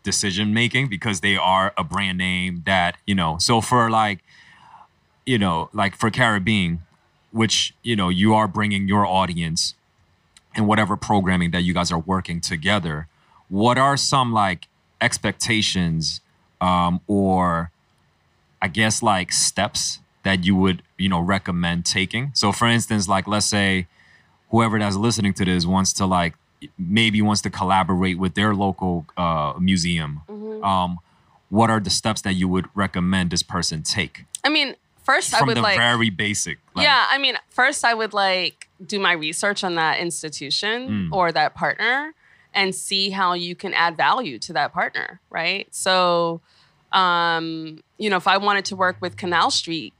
[0.02, 4.20] decision making because they are a brand name that you know so for like
[5.26, 6.78] you know like for caribBEING
[7.32, 9.74] which you know you are bringing your audience
[10.54, 13.06] and whatever programming that you guys are working together
[13.48, 14.68] what are some like
[15.00, 16.20] expectations
[16.60, 17.70] um, or
[18.60, 22.30] i guess like steps that you would you know recommend taking?
[22.34, 23.86] So for instance like let's say
[24.50, 26.34] whoever that's listening to this wants to like
[26.76, 30.22] maybe wants to collaborate with their local uh, museum.
[30.62, 30.98] Um,
[31.50, 34.24] what are the steps that you would recommend this person take?
[34.44, 34.74] I mean,
[35.10, 38.12] first I from would the like very basic like, yeah, I mean, first I would
[38.12, 41.08] like do my research on that institution Mm.
[41.16, 42.14] or that partner
[42.54, 45.66] and see how you can add value to that partner, right?
[45.70, 46.40] So,
[46.92, 49.92] um, you know, if I wanted to work with Canal Street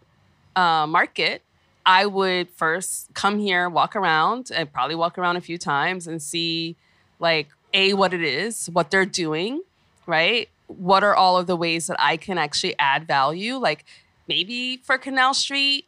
[0.57, 1.43] uh, Market,
[1.87, 6.21] I would first come here, walk around, and probably walk around a few times and
[6.23, 6.77] see,
[7.19, 9.63] like, a what it is, what they're doing,
[10.07, 10.49] right?
[10.67, 13.55] What are all of the ways that I can actually add value?
[13.57, 13.85] Like,
[14.29, 15.87] maybe for Canal Street,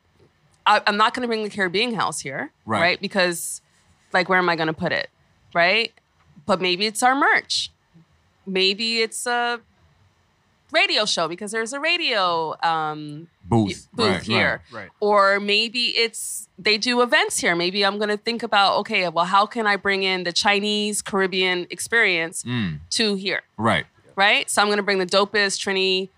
[0.66, 2.80] I, I'm not going to bring the caribBEING House here, Right.
[2.80, 3.00] right?
[3.00, 3.60] Because,
[4.12, 5.08] like, where am I going to put it,
[5.54, 5.92] right?
[6.46, 7.70] But maybe it's our merch.
[8.46, 9.60] Maybe it's a
[10.72, 14.62] radio show because there's a radio um, booth, booth right, here.
[14.72, 14.88] right.
[15.00, 17.54] Or maybe it's they do events here.
[17.56, 21.66] Maybe I'm gonna think about okay, well, how can I bring in the Chinese Caribbean
[21.70, 24.48] experience Mm, to here, right, right?
[24.48, 26.08] So I'm gonna bring the dopest Trini,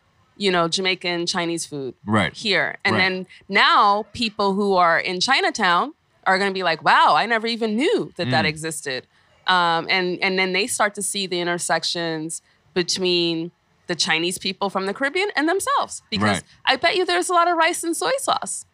[0.43, 3.01] you know, Jamaican Chinese food right, here, and Right.
[3.03, 3.15] then
[3.49, 5.95] now people who are in Chinatown
[6.27, 8.49] are gonna be like, wow, I never even knew that that Mm.
[8.55, 9.01] existed,
[9.47, 12.43] um, and and then they start to see the intersections
[12.75, 13.51] between
[13.87, 16.43] the Chinese people from the Caribbean and themselves because Right.
[16.65, 18.65] I bet you there's a lot of rice and soy sauce.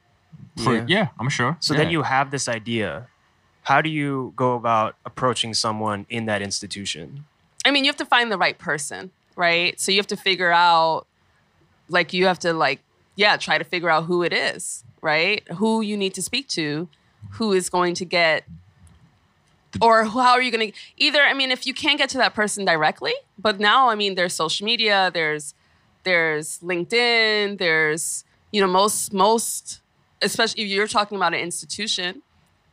[0.62, 0.84] For- Yeah.
[0.96, 1.06] yeah.
[1.18, 1.56] I'm sure.
[1.60, 1.78] So Yeah.
[1.80, 3.08] then you have this idea.
[3.62, 7.24] How do you go about approaching someone in that institution?
[7.64, 9.78] I mean, you have to find the right person, right?
[9.80, 11.06] So you have to figure out,
[11.88, 12.80] like, you have to, like,
[13.16, 15.46] yeah, try to figure out who it is, right?
[15.52, 16.88] Who you need to speak to,
[17.32, 18.44] who is going to get,
[19.82, 22.34] or how are you going to, either, I mean, if you can't get to that
[22.34, 25.54] person directly, but now, I mean, there's social media, there's,
[26.04, 29.80] there's LinkedIn, there's, you know, most, most,
[30.22, 32.22] especially if you're talking about an institution,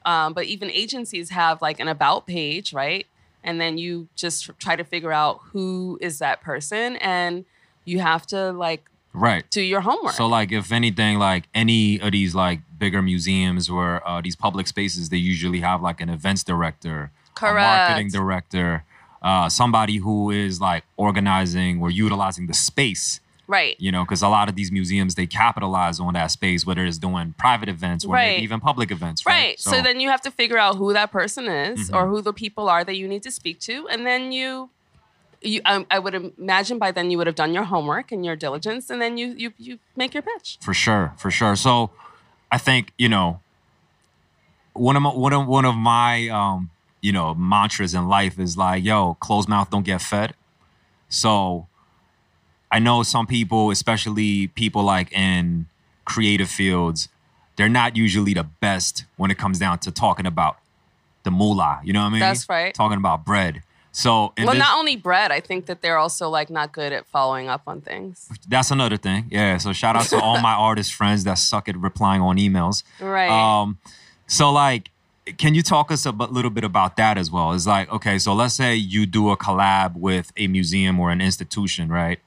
[0.06, 3.08] um, but even agencies have like an about page, right?
[3.44, 7.46] And then you just try to figure out who is that person, and
[7.84, 9.50] you have to like right.
[9.52, 10.14] to your homework.
[10.14, 14.68] So like if anything, like any of these like bigger museums or uh, these public
[14.68, 18.84] spaces, they usually have like an events director, a marketing director,
[19.22, 23.20] uh, somebody who is like organizing or utilizing the space.
[23.48, 23.76] right.
[23.80, 26.98] You know, because a lot of these museums they capitalize on that space, whether it's
[26.98, 28.32] doing private events or Right.
[28.34, 29.26] maybe even public events.
[29.26, 29.34] Right.
[29.34, 29.60] Right.
[29.60, 31.96] So, then you have to figure out who that person is Mm-hmm.
[31.96, 33.88] or who the people are that you need to speak to.
[33.92, 34.70] And then you,
[35.46, 38.36] you I, I would imagine by then you would have done your homework and your
[38.36, 38.90] diligence.
[38.90, 40.58] And then you, you, you make your pitch.
[40.62, 41.56] For sure, for sure.
[41.56, 41.92] So,
[42.52, 43.40] I think you know
[44.74, 46.70] one of my one of one of my um,
[47.02, 50.34] you know mantras in life is like, yo, closed mouth don't get fed.
[51.10, 51.68] So,
[52.72, 55.68] I know some people, especially people like in
[56.04, 57.10] creative fields,
[57.56, 60.58] they're not usually the best when it comes down to talking about
[61.24, 61.82] the moolah.
[61.84, 62.20] You know what I mean?
[62.20, 62.74] That's right.
[62.74, 63.62] Talking about bread.
[63.98, 67.06] So, well, this- not only bread, I think that they're also like not good at
[67.08, 68.28] following up on things.
[68.46, 69.28] that's another thing.
[69.32, 69.58] Yeah.
[69.58, 72.84] So shout out to all my artist friends that suck at replying on emails.
[73.00, 73.30] Right.
[73.30, 73.78] Um,
[74.28, 74.90] so like,
[75.38, 77.54] can you talk us a bu- little bit about that as well?
[77.54, 81.22] It's like, okay, so let's say you do a collab with a museum or an
[81.22, 82.20] institution, right?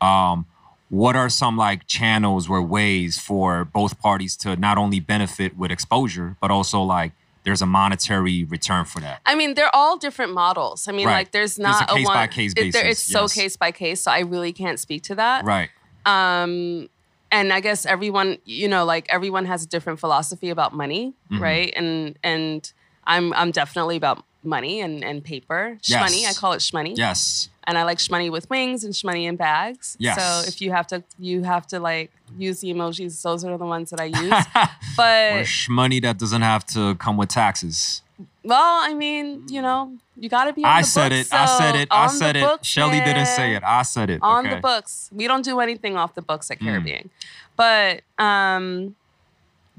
[0.00, 0.46] Um,
[0.90, 5.72] what are some like channels or ways for both parties to not only benefit with
[5.72, 7.10] exposure, but also like
[7.46, 9.20] there's a monetary return for that?
[9.24, 10.86] I mean, they're all different models.
[10.88, 11.14] I mean, Right.
[11.20, 12.14] like there's There's a not a, case one.
[12.14, 14.02] by case it- there- basis, It's so case by case.
[14.02, 15.44] So I really can't speak to that.
[15.44, 15.70] Right.
[16.04, 16.88] Um,
[17.32, 21.42] and I guess everyone, you know, like everyone has a different philosophy about money, Mm-hmm.
[21.42, 21.72] right?
[21.76, 22.72] And and
[23.06, 25.78] I'm I'm definitely about money and and paper.
[25.82, 26.12] Yes.
[26.12, 26.96] Shmoney, I call it shmoney.
[26.96, 27.48] Yes.
[27.68, 29.96] And I like shmoney with wings and shmoney in bags.
[29.98, 30.16] Yes.
[30.16, 33.20] So if you have to, you have to like use the emojis.
[33.22, 34.44] Those are the ones that I use.
[34.96, 38.02] but or sh- money that doesn't have to come with taxes.
[38.44, 40.62] Well, I mean, you know, you got to be.
[40.64, 41.34] On I said books, it.
[41.34, 41.88] I said it.
[41.90, 42.64] I on the said it.
[42.64, 43.62] Shelly didn't say it.
[43.64, 44.20] I said it.
[44.22, 44.54] on okay.
[44.54, 45.10] the books.
[45.12, 46.66] We don't do anything off the books at Mm.
[46.84, 47.08] caribBEING.
[47.56, 48.94] But um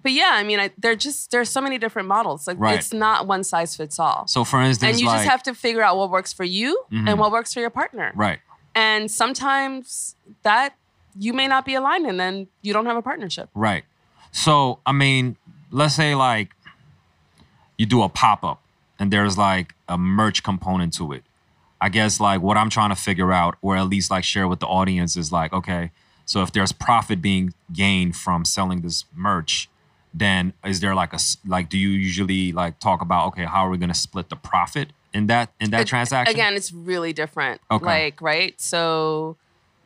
[0.07, 2.47] but yeah, I mean, I, they're just there's so many different models.
[2.47, 2.75] Like Right.
[2.79, 4.25] it's not one size fits all.
[4.27, 6.69] So for instance, and you like, just have to figure out what works for you
[6.93, 7.09] Mhm.
[7.09, 8.13] and what works for your partner.
[8.15, 8.39] right.
[8.73, 10.75] And sometimes that
[11.19, 13.49] you may not be aligned and then you don't have a partnership.
[13.53, 13.83] Right.
[14.31, 15.35] So, I mean,
[15.71, 16.49] let's say like
[17.77, 18.61] you do a pop up
[18.99, 21.23] and there's like a merch component to it.
[21.81, 24.59] I guess like what I'm trying to figure out, or at least like share with
[24.61, 25.91] the audience, is like, okay,
[26.25, 29.69] so if there's profit being gained from selling this merch,
[30.19, 33.69] then is there like a like do you usually like talk about okay how are
[33.69, 37.13] we going to split the profit in that in that It- transaction Again, it's really
[37.13, 37.61] different.
[37.71, 37.85] Okay.
[37.85, 38.59] Like, right?
[38.59, 39.37] So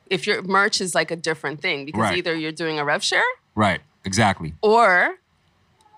[0.07, 2.17] if your merch is like a different thing because Right.
[2.17, 3.23] either you're doing a rev share
[3.55, 5.15] right exactly or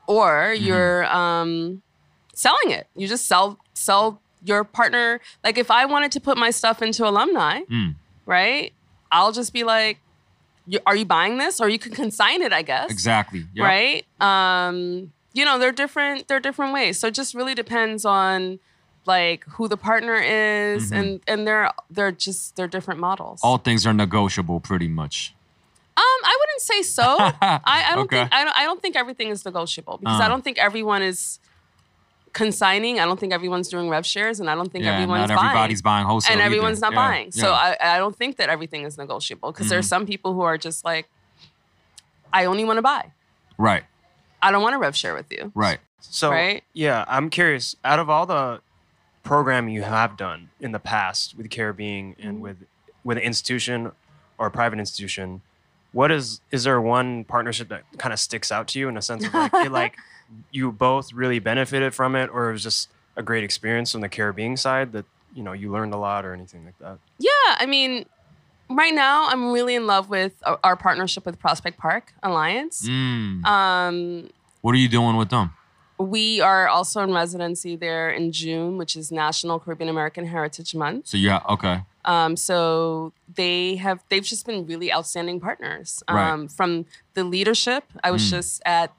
[0.07, 0.65] or Mm-hmm.
[0.65, 1.81] you're um
[2.33, 6.49] selling it you just sell sell your partner like if i wanted to put my
[6.49, 7.95] stuff into alumni Mm.
[8.25, 8.73] right
[9.11, 9.99] i'll just be like
[10.65, 13.63] you, are you buying this or you can consign it i guess exactly Yep.
[13.65, 18.60] right um you know they're different they're different ways so it just really depends on
[19.06, 20.93] like who the partner is Mm-hmm.
[20.99, 25.34] and and they're they're just they're different models all things are negotiable pretty much
[25.95, 27.04] um, I wouldn't say so.
[27.19, 28.17] I, I don't Okay.
[28.21, 30.23] think I don't I don't think everything is negotiable because Uh.
[30.23, 31.38] I don't think everyone is
[32.33, 32.99] consigning.
[32.99, 35.81] I don't think everyone's doing rev shares, and I don't think yeah everyone's not everybody's
[35.81, 36.45] buying wholesale and either.
[36.47, 37.31] everyone's not Yeah, buying.
[37.31, 37.55] So yeah.
[37.75, 37.83] Mm-hmm.
[37.87, 40.57] I, I don't think that everything is negotiable because there are some people who are
[40.57, 41.07] just like,
[42.31, 43.11] I only want to buy.
[43.57, 43.83] right
[44.41, 45.51] I don't want to rev share with you.
[45.55, 46.63] right So Right?
[46.73, 47.75] yeah, I'm curious.
[47.85, 48.61] Out of all the
[49.23, 52.39] programming you have done in the past with caribBEING and Mm-hmm.
[52.41, 52.57] with
[53.05, 53.91] with an institution
[54.37, 55.41] or a private institution,
[55.91, 59.01] what is is there one partnership that kind of sticks out to you in a
[59.01, 59.95] sense of like like
[60.51, 64.09] you both really benefited from it, or it was just a great experience on the
[64.09, 66.97] caribBEING side that you know you learned a lot or anything like that?
[67.19, 68.05] Yeah, I mean,
[68.69, 72.87] right now I'm really in love with our- our partnership with Prospect Park Alliance.
[72.87, 73.45] Mm.
[73.45, 74.29] Um,
[74.61, 75.51] what are you doing with them
[75.99, 81.07] We are also in residency there in June, which is National Caribbean American Heritage Month.
[81.07, 86.03] so yeah okay Um, so they have they've just been really outstanding partners.
[86.09, 86.29] Right.
[86.31, 88.29] Um, From the leadership, I was Mm.
[88.31, 88.91] just at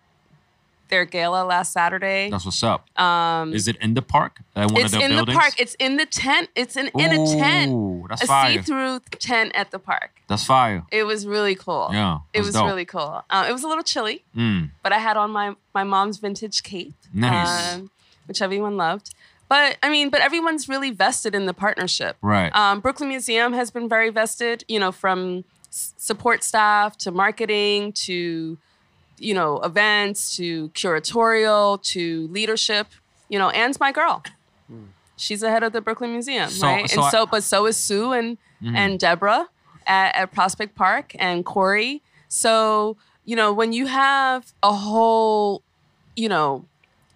[0.89, 2.29] their gala last Saturday.
[2.31, 5.11] that's what's up Um, is it in the park at one it's of the in
[5.13, 5.55] buildings the park.
[5.59, 6.51] It's in the tent.
[6.55, 10.11] It's in, in a tent, that's a fire see-through tent at the park.
[10.29, 11.89] that's fire It was really cool.
[11.93, 12.67] Yeah, it was dope.
[12.67, 13.25] really cool.
[13.31, 14.71] Uh, it was a little chilly, mm.
[14.83, 17.75] but I had on my my mom's vintage cape, Nice.
[17.75, 17.91] um,
[18.27, 19.15] which everyone loved.
[19.49, 22.17] But I mean, but everyone's really vested in the partnership.
[22.23, 27.11] right Um, Brooklyn Museum has been very vested, you know, from s- support staff to
[27.11, 28.57] marketing to,
[29.25, 32.89] you know, events to curatorial to leadership.
[33.29, 34.23] You know, Anne's my girl.
[35.17, 36.91] She's the head of the Brooklyn Museum, So- right?
[36.91, 38.77] so and I- so, but so is Sue and mm-hmm.
[38.77, 39.49] and Deborah
[39.87, 42.03] at, at Prospect Park and Corey.
[42.29, 45.63] So you know, when you have a whole,
[46.15, 46.67] you know,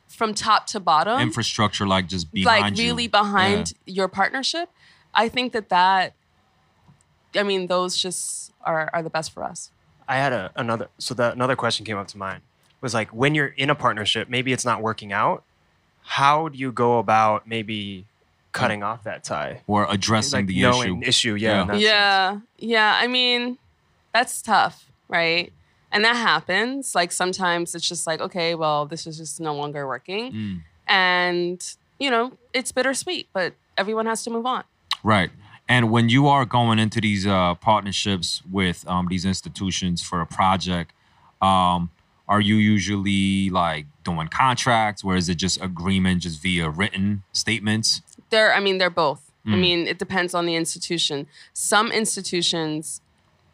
[0.07, 2.85] from top to bottom, infrastructure like just behind like you.
[2.91, 4.71] really behind your partnership
[5.15, 6.15] i think that that
[7.37, 9.71] i mean those just are are the best for us
[10.09, 12.43] I had a, another so that another question came up to mind
[12.81, 15.45] was like when you're in a partnership, maybe it's not working out.
[16.03, 18.07] How do you go about maybe
[18.53, 19.61] cutting off that tie?
[19.67, 21.49] or addressing like the knowing issue issue, yeah.
[21.51, 21.61] Yeah.
[21.63, 21.83] in that sense.
[21.85, 23.59] yeah yeah i mean
[24.15, 25.53] that's tough right
[25.93, 29.87] and that happens like sometimes it's just like okay well this is just no longer
[29.87, 34.65] working Mm, and you know it's bittersweet but everyone has to move on
[35.05, 35.31] right
[35.69, 40.27] and when you are going into these uh, partnerships with um, these institutions for a
[40.27, 40.93] project
[41.43, 41.91] um,
[42.29, 48.03] are you usually like doing contracts or is it just agreement just via written statements
[48.31, 49.61] they're i mean they're both i Mm.
[49.61, 53.01] mean it depends on the institution some institutions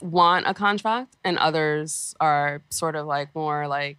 [0.00, 3.96] want a contract and others are sort of like more like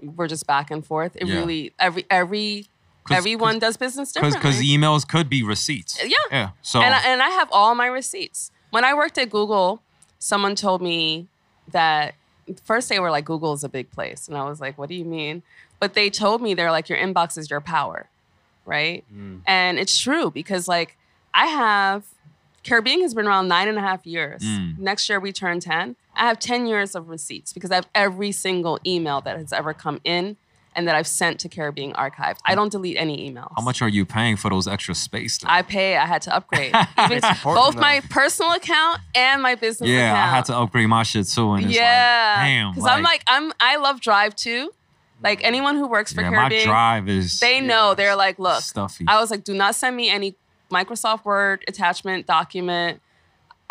[0.00, 1.34] we're just back and forth it Yeah.
[1.40, 2.66] really every every
[3.10, 6.16] everyone does business differently because emails could be receipts Yeah.
[6.30, 8.50] yeah so and, I, and I have all my receipts.
[8.70, 9.82] When I worked at Google,
[10.18, 11.28] someone told me
[11.70, 12.14] that
[12.64, 14.26] first they were like, Google is a big place.
[14.28, 15.42] And I was like, what do you mean?
[15.80, 18.08] But they told me they're like, your inbox is your power,
[18.64, 19.04] right?
[19.46, 20.96] And it's true because like
[21.32, 22.04] I have,
[22.64, 24.42] caribBEING has been around nine and a half years.
[24.42, 24.78] Mm.
[24.78, 25.96] Next year we turn 10.
[26.16, 29.74] I have 10 years of receipts because I have every single email that has ever
[29.74, 30.36] come in
[30.76, 32.36] and that I've sent to Caribbean Archive.
[32.44, 33.52] I don't delete any emails.
[33.56, 35.50] how much are you paying for those extra space then?
[35.50, 35.96] I pay.
[35.96, 40.10] I had to upgrade Even It's important, both my personal account and my business yeah
[40.12, 40.18] account.
[40.32, 43.22] i had to upgrade my shit too and it's yeah, like damn because I'm like
[43.26, 44.70] I'm I love Drive too,
[45.22, 47.94] Like anyone who works for yeah, my caribBEING, drive is they know.
[47.94, 49.04] They're like, look, stuffy.
[49.08, 50.36] I was like, do not send me any
[50.72, 53.00] Microsoft Word attachment document.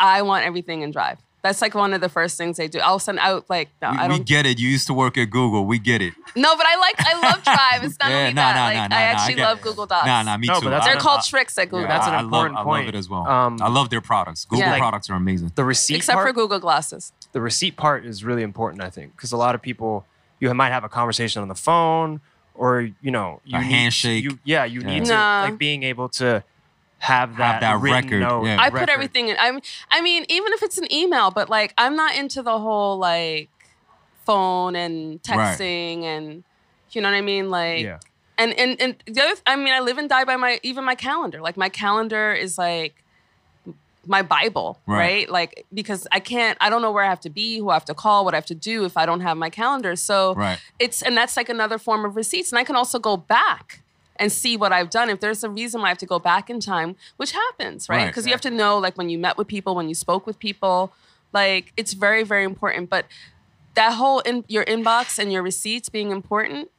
[0.00, 1.18] I want everything in Drive.
[1.44, 2.78] That's like one of the first things they do.
[2.80, 4.24] I'll send out like no, we, I don't.
[4.24, 4.58] get it.
[4.58, 5.66] You used to work at Google.
[5.66, 6.14] We get it.
[6.34, 7.84] no, but I like I love Drive.
[7.84, 8.54] It's not Yeah, only nah, that.
[8.56, 9.62] nah, like nah, nah, I nah, I actually love it.
[9.62, 10.06] Google Docs.
[10.06, 10.70] Nah, nah, me No, too.
[10.70, 11.82] but They're called tricks at Google.
[11.82, 13.28] yeah, That's an I, I love, important I love it as well.
[13.28, 14.46] Um, I love their products.
[14.46, 14.78] Google Yeah.
[14.78, 15.52] products are amazing.
[15.54, 17.12] The receipt Except part, for Google Glasses.
[17.32, 20.06] the receipt part is really important, I think, because a lot of people
[20.40, 22.22] you might have a conversation on the phone
[22.54, 24.24] or you know you A need, handshake.
[24.24, 24.86] You, yeah, you Yeah.
[24.86, 25.42] need to Nah.
[25.42, 26.42] like being able to
[27.04, 28.56] have that, that record, note, yeah.
[28.60, 29.36] I put everything in.
[29.38, 29.58] I
[29.90, 33.50] I mean, even if it's an email, but like I'm not into the whole like
[34.26, 35.58] phone and Right.
[35.58, 36.44] texting and
[36.90, 37.82] you know what I mean, like.
[37.84, 37.98] Yeah,
[38.38, 40.94] And and and the other, I mean, I live and die by my even my
[40.94, 41.40] calendar.
[41.40, 42.94] Like my calendar is like
[44.06, 44.98] my Bible, Right.
[44.98, 45.30] right.
[45.30, 47.86] Like because I can't, I don't know where I have to be, who I have
[47.86, 49.96] to call, what I have to do if I don't have my calendar.
[49.96, 50.58] So Right.
[50.78, 52.50] it's and that's like another form of receipts.
[52.52, 53.82] And I can also go back
[54.16, 55.10] and see what I've done.
[55.10, 57.96] If there's a reason why I have to go back in time, which happens, right?
[57.96, 58.06] Right.
[58.06, 60.38] Because you have to know like when you met with people, when you spoke with
[60.38, 60.92] people,
[61.32, 62.90] like it's very very important.
[62.90, 63.06] But
[63.74, 66.70] that whole in your inbox and your receipts being important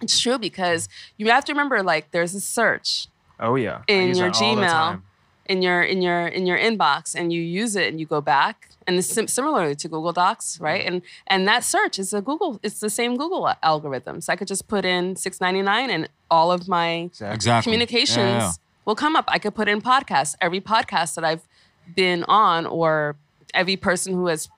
[0.00, 3.08] it's true because you have to remember like there's a search
[3.40, 3.82] oh yeah.
[3.88, 5.02] In your that all the Gmail.
[5.46, 8.68] In your in your in your inbox, and you use it and you go back.
[8.86, 10.84] And it's sim- similarly to Google Docs, right?
[10.84, 12.58] And and that search is a Google.
[12.64, 14.20] It's the same Google algorithm.
[14.20, 17.34] So I could just put in six ninety nine, and all of my Exactly.
[17.34, 17.70] Exactly.
[17.70, 18.52] communications Yeah, yeah.
[18.84, 19.24] will come up.
[19.28, 20.34] I could put in podcasts.
[20.40, 21.46] Every podcast that I've
[21.94, 23.14] been on, or
[23.54, 24.48] every person who has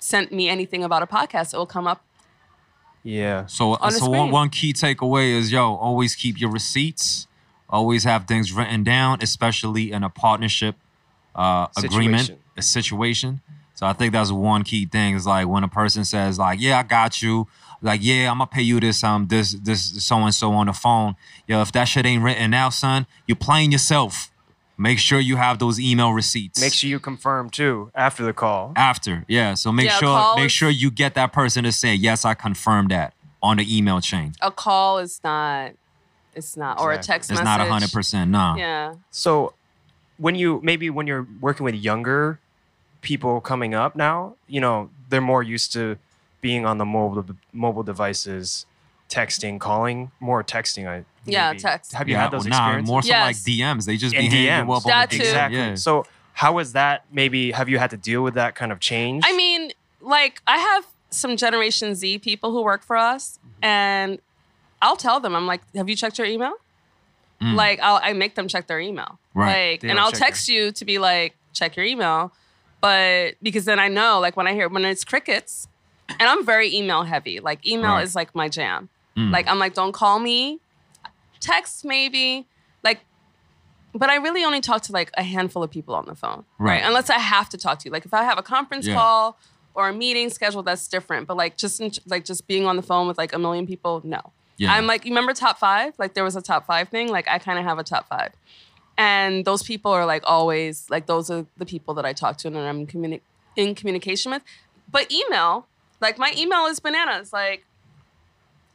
[0.00, 2.02] sent me anything about a podcast, it will come up.
[3.04, 3.46] Yeah.
[3.46, 7.26] So, On so one, one key takeaway is yo, always keep your receipts.
[7.74, 10.76] Always have things written down, especially in a partnership
[11.34, 13.40] uh, agreement, a situation.
[13.74, 15.16] So I think that's one key thing.
[15.16, 17.48] Is like when a person says like, "Yeah, I got you,"
[17.82, 20.72] like, "Yeah, I'm gonna pay you this um this this so and so on the
[20.72, 21.16] phone."
[21.48, 24.30] Yo, if that shit ain't written out, son, you're playing yourself.
[24.78, 26.60] Make sure you have those email receipts.
[26.60, 28.72] Make sure you confirm too after the call.
[28.76, 29.54] after, yeah.
[29.54, 32.34] So make Yeah, sure make is- sure you get that person to say, "Yes, I
[32.34, 34.34] confirmed that" on the email chain.
[34.40, 35.72] A call is not.
[36.36, 37.48] It's not, or a text It's message.
[37.52, 38.54] It's not hundred percent, no.
[38.56, 38.94] Yeah.
[39.10, 39.54] So
[40.18, 42.38] when you maybe when you're working with younger
[43.00, 45.96] people coming up now, you know, they're more used to
[46.40, 48.66] being on the mobile mobile devices,
[49.08, 50.86] texting, calling, more texting.
[50.88, 51.60] I Yeah, maybe.
[51.60, 51.92] text.
[51.94, 53.26] Have you yeah, had those well, nah, more so Yes.
[53.26, 53.86] like DMs.
[53.86, 54.66] They just be And hitting DMs.
[54.66, 55.22] you up on That the too.
[55.22, 55.26] DM.
[55.26, 55.58] Exactly.
[55.58, 55.74] Yeah.
[55.76, 56.06] So
[56.52, 57.04] was that?
[57.12, 59.24] Maybe have you had to deal with that kind of change?
[59.26, 63.64] I mean, like I have some Generation Z people who work for us, Mm-hmm.
[63.64, 64.18] and
[64.82, 66.52] I'll tell them, I'm like, "Have you checked your email?"
[67.40, 67.54] Mm.
[67.54, 69.72] Like, I'll, I make them check their email, Right.
[69.72, 72.32] Like, They and I'll text you to be like, "Check your email,"
[72.80, 75.68] but because then I know, like, when I hear when it's crickets,
[76.08, 77.40] and I'm very email heavy.
[77.40, 78.02] Like, email Right.
[78.04, 78.88] is like my jam.
[79.16, 79.30] Mm.
[79.32, 80.60] Like, I'm like, don't call me,
[81.40, 82.46] text maybe,
[82.82, 83.00] like.
[83.96, 86.80] But I really only talk to like a handful of people on the phone, right?
[86.80, 86.82] Right.
[86.84, 87.92] Unless I have to talk to you.
[87.92, 88.94] Like if I have a conference Yeah.
[88.96, 89.38] call
[89.72, 91.28] or a meeting scheduled, that's different.
[91.28, 94.00] But like just in, like just being on the phone with like a million people,
[94.02, 94.32] no.
[94.56, 94.72] Yeah.
[94.72, 95.94] I'm like, you remember top five?
[95.98, 97.08] Like there was a top five thing.
[97.08, 98.32] Like I kind of have a top five,
[98.96, 102.48] and those people are like always like those are the people that I talk to
[102.48, 103.20] and I'm communi-
[103.56, 104.42] in communication with.
[104.90, 105.66] But email,
[106.00, 107.32] like my email is bananas.
[107.32, 107.64] Like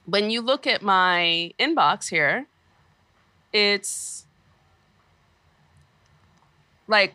[0.05, 2.47] when you look at my inbox here,
[3.53, 4.25] it's
[6.87, 7.13] like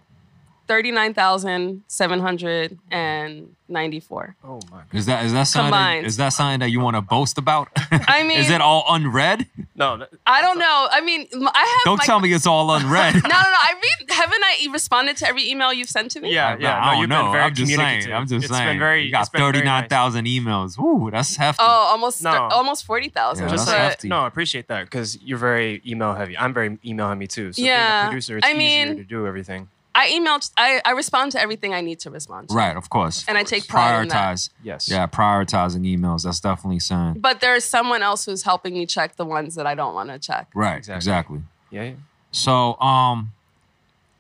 [0.67, 4.37] thirty nine thousand seven hundred and ninety four.
[4.45, 4.85] oh my god.
[4.93, 6.07] Is that is that something Combined.
[6.07, 7.69] is that something that you want to boast about?
[7.91, 9.47] I mean- is it all unread?
[9.75, 10.89] No, that- I don't know.
[10.91, 11.85] I mean, I have.
[11.85, 13.15] Don't like, tell me it's all unread.
[13.25, 13.35] No, no, no.
[13.39, 14.11] I read.
[14.11, 16.33] Haven't I responded to every email you've sent to me?
[16.33, 16.79] yeah, yeah.
[16.79, 17.25] I no, you've know.
[17.25, 17.79] been very I'm just saying.
[17.81, 18.15] communicative.
[18.15, 18.69] I'm just It's saying.
[18.69, 20.15] Been very, you got it's been very thirty nine nice.
[20.23, 20.79] emails.
[20.79, 21.63] Ooh, that's hefty.
[21.63, 22.31] Oh, almost No.
[22.33, 23.47] thir- almost forty thousand.
[23.47, 24.09] Yeah, Just that's hefty.
[24.09, 26.39] no, I appreciate that because you're very email heavy.
[26.39, 27.53] I'm very email heavy too.
[27.53, 29.69] So being a producer, it's I easier mean- to do everything.
[29.97, 32.55] I email, I, I respond to everything I need to respond to.
[32.55, 33.25] right, of course.
[33.29, 34.35] And I take pride in that.
[34.37, 34.51] prioritize.
[34.63, 34.89] Yes.
[34.91, 36.25] Yeah, prioritizing emails.
[36.25, 37.15] That's definitely saying.
[37.21, 40.19] But there's someone else who's helping me check the ones that I don't want to
[40.19, 40.97] check, Right, Exactly.
[40.97, 41.41] exactly.
[41.71, 41.83] Yeah.
[41.85, 41.93] yeah.
[42.33, 43.33] So, um,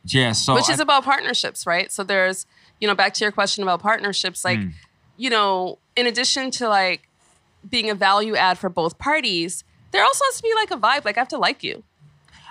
[0.05, 0.33] yeah.
[0.33, 1.91] So which I- is about partnerships, right?
[1.91, 2.47] So there's,
[2.81, 4.73] you know, back to your question about partnerships, like, Mm.
[5.17, 7.09] you know, in addition to like
[7.69, 11.05] being a value add for both parties, there also has to be like a vibe.
[11.05, 11.83] Like I have to like you.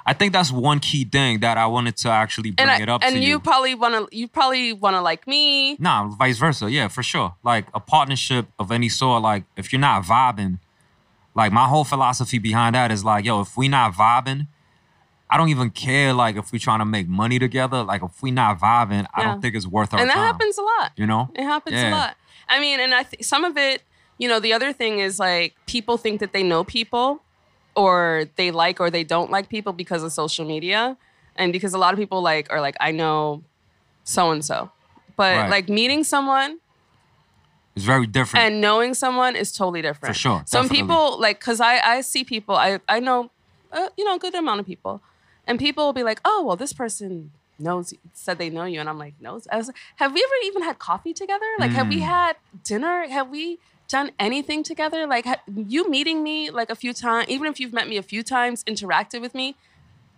[0.06, 3.04] I think that's one key thing that I wanted to actually bring I, it up
[3.04, 3.40] and to you, you.
[3.40, 6.70] probably want to you probably want to like me Nah, vice versa.
[6.70, 7.36] Yeah, for sure.
[7.44, 9.22] Like a partnership of any sort.
[9.24, 10.60] Like if you're not vibing,
[11.36, 14.48] like my whole philosophy behind that is like, yo, if we not vibing,
[15.30, 16.14] I don't even care.
[16.14, 17.82] Like if we trying to make money together.
[17.84, 20.26] Like if we not vibing, I don't think it's worth our and that time.
[20.26, 21.32] happens a lot You know?
[21.34, 21.90] it happens Yeah.
[21.90, 22.18] a lot
[22.50, 23.82] i mean and i think some of it
[24.20, 27.23] you know, the other thing is like people think that they know people
[27.76, 30.98] or they like or they don't like people because of social media.
[31.36, 33.44] And because a lot of people like are like, I know
[34.04, 34.72] so and so.
[35.16, 35.50] But Right.
[35.50, 36.60] like meeting someone
[37.76, 38.46] It's very different.
[38.46, 40.16] and knowing someone is totally different.
[40.16, 40.82] For sure, Some definitely.
[40.82, 43.32] people like because I I see people I I know
[43.72, 45.02] uh, you know a good amount of people,
[45.48, 48.90] and people will be like, oh well, this person knows said they know you, and
[48.90, 49.48] I'm like knows.
[49.52, 51.46] I was have we ever even had coffee together?
[51.60, 52.06] Like have we Mm.
[52.06, 53.08] had dinner?
[53.10, 55.06] Have we done anything together?
[55.08, 55.26] Like
[55.56, 58.64] you meeting me like a few times, even if you've met me a few times,
[58.66, 59.56] interacted with me,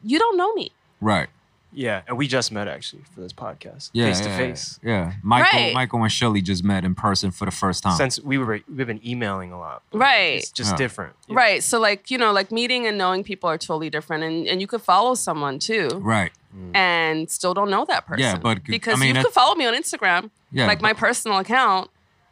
[0.04, 0.72] you don't know me.
[1.02, 1.30] right.
[1.78, 4.06] Yeah, and we just met actually for this podcast, Yeah.
[4.06, 4.80] face to face.
[4.82, 5.12] Yeah.
[5.22, 5.74] Michael, Right.
[5.74, 7.98] Michael and Shelly just met in person for the first time.
[7.98, 10.38] Since we were we've been emailing a lot, Right.
[10.38, 10.78] It's just Yeah.
[10.78, 11.36] different, Yeah.
[11.36, 11.62] Right.
[11.62, 14.68] So like, you know, like meeting and knowing people are totally different and, and you
[14.68, 15.90] could follow someone too.
[16.02, 16.32] right.
[16.56, 16.74] Mm.
[16.74, 18.22] and still don't know that person.
[18.24, 21.40] Yeah, but- I because mean, you could follow me on Instagram, Yeah, like my personal
[21.40, 21.90] account,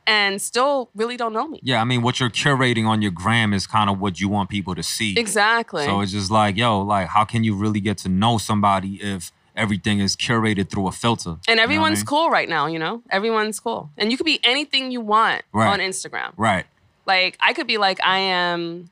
[0.07, 1.59] and still really don't know me.
[1.63, 4.49] Yeah, I mean, what you're curating on your gram is kind of what you want
[4.49, 5.15] people to see.
[5.17, 5.85] Exactly.
[5.85, 9.31] So it's just like, yo, like, how can you really get to know somebody if
[9.55, 11.29] everything is curated through a filter?
[11.29, 12.05] You know and I everyone's mean?
[12.05, 13.01] cool right now, you know?
[13.09, 13.89] Everyone's cool.
[13.97, 15.67] And you could be anything you want Right.
[15.71, 16.33] on Instagram.
[16.37, 16.65] Right,
[17.05, 18.89] Like I could be like I am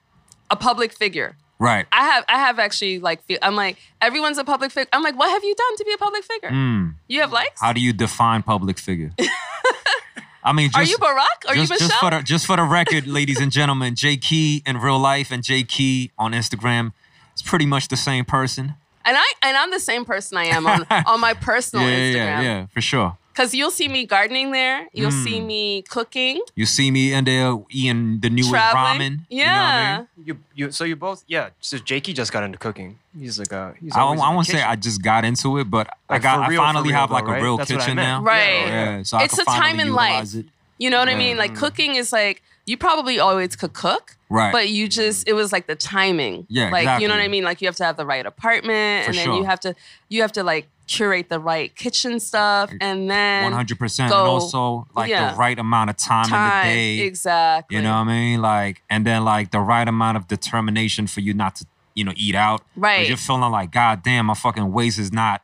[0.49, 1.35] a public figure.
[1.59, 1.85] right.
[1.91, 4.89] I have I have actually like feel I'm like everyone's a public figure.
[4.93, 6.49] I'm like, what have you done to be a public figure?
[6.51, 6.95] Mm.
[7.07, 7.59] You have likes?
[7.61, 9.11] How do you define public figure?
[10.43, 11.49] I mean, just, Are you Barack?
[11.49, 11.99] Are just, you just Michelle?
[11.99, 15.43] for the just for the record, ladies and gentlemen, J Key in real life and
[15.43, 16.93] J Key on Instagram,
[17.33, 18.75] it's pretty much the same person.
[19.05, 22.15] and I and I'm the same person I am on on my personal yeah, Instagram.
[22.15, 23.17] yeah, yeah, for sure.
[23.41, 24.87] Cause you'll see me gardening there.
[24.93, 25.45] You'll see Mm.
[25.47, 29.01] me cooking, You see me in there eating the newest traveling.
[29.01, 29.19] ramen.
[29.29, 29.41] Yeah.
[29.41, 30.07] You know I mean?
[30.27, 31.49] You you so you both yeah.
[31.59, 32.99] So Jakey just got into cooking.
[33.19, 34.61] He's like uh he's I, I won't say.
[34.61, 37.23] I just got into it, but I got for I finally real have though, like
[37.27, 37.41] a right?
[37.41, 38.21] real That's kitchen now.
[38.21, 38.67] Right.
[38.67, 40.35] Yeah, so I It's can a time in life.
[40.35, 40.45] It.
[40.77, 41.35] You know what I mean?
[41.37, 44.51] Like cooking is like you probably always could cook, Right.
[44.51, 46.45] but you just it was like the timing.
[46.49, 47.43] Yeah, like you know what I mean.
[47.43, 49.35] Like you have to have the right apartment, For and then sure.
[49.35, 49.75] you have to
[50.09, 54.19] you have to like curate the right kitchen stuff, and then One hundred percent, go-
[54.19, 55.31] and also like yeah.
[55.33, 57.05] the right amount of time, time in the day.
[57.05, 57.77] exactly.
[57.77, 58.41] You know what I mean?
[58.41, 62.13] Like, and then like the right amount of determination for you not to, you know,
[62.15, 63.07] eat out Right.
[63.07, 65.41] You're feeling like, God damn, my fucking waist is not,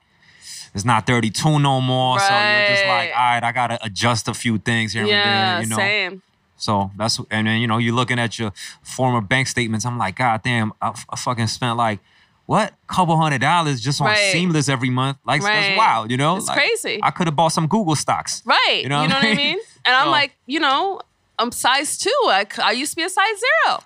[0.73, 2.17] it's not 32 no more.
[2.17, 2.27] right.
[2.27, 5.59] So you're just like, all right, I gotta adjust a few things here Yeah, and
[5.59, 5.63] there.
[5.63, 5.75] You know.
[5.77, 6.21] same.
[6.57, 8.51] So that's and then you know you're looking at your
[8.81, 9.85] former bank statements.
[9.85, 11.99] I'm like, God damn, I, I fucking spent like
[12.47, 14.31] what couple hundred dollars just on Right.
[14.31, 15.17] Seamless every month.
[15.25, 15.61] Like Right.
[15.67, 16.37] that's wild, you know?
[16.37, 16.99] It's Like, crazy.
[17.03, 18.41] I could have bought some Google stocks.
[18.45, 18.79] Right.
[18.83, 19.37] You know You know, what I mean?
[19.37, 19.59] mean?
[19.85, 21.01] And I'm So- like, you know,
[21.39, 22.09] I'm size two.
[22.25, 23.25] I, I used to be a size
[23.65, 23.83] zero.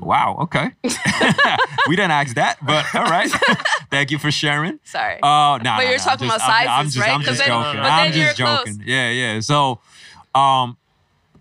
[0.00, 0.36] Wow.
[0.42, 0.70] Okay.
[1.88, 3.30] we didn't ask that, but all right.
[3.90, 4.78] Thank you for sharing.
[4.84, 5.18] Sorry.
[5.22, 7.14] Oh no, But no, you're no, talking I'm about just, I'm- I'm sizes, just, right?
[7.14, 7.80] I'm just then- joking.
[7.80, 8.74] but I'm just joking.
[8.76, 8.86] close.
[8.86, 9.40] Yeah, yeah.
[9.40, 9.80] So,
[10.34, 10.76] um,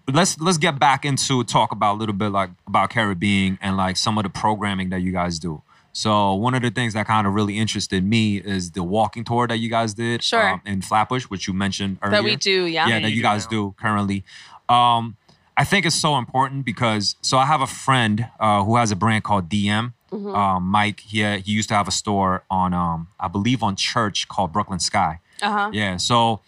[0.08, 3.98] let's let's get back into talk about a little bit like about caribBEING and like
[3.98, 5.62] some of the programming that you guys do.
[5.94, 9.46] So one of the things that kind of really interested me is the walking tour
[9.48, 10.52] that you guys did Sure.
[10.54, 12.18] um, in Flatbush, which you mentioned earlier.
[12.22, 12.88] that we do, yeah.
[12.88, 13.50] Yeah, that you you guys now.
[13.52, 14.24] do currently.
[14.70, 15.18] Um,
[15.58, 18.96] I think it's so important because so I have a friend uh, who has a
[18.96, 19.94] brand called DM.
[20.12, 20.34] Mm-hmm.
[20.34, 23.76] Um, Mike, he had- he used to have a store on um, I believe on
[23.76, 25.20] Church called Brooklyn Sky.
[25.42, 25.72] Uh-huh.
[25.74, 26.40] Yeah, so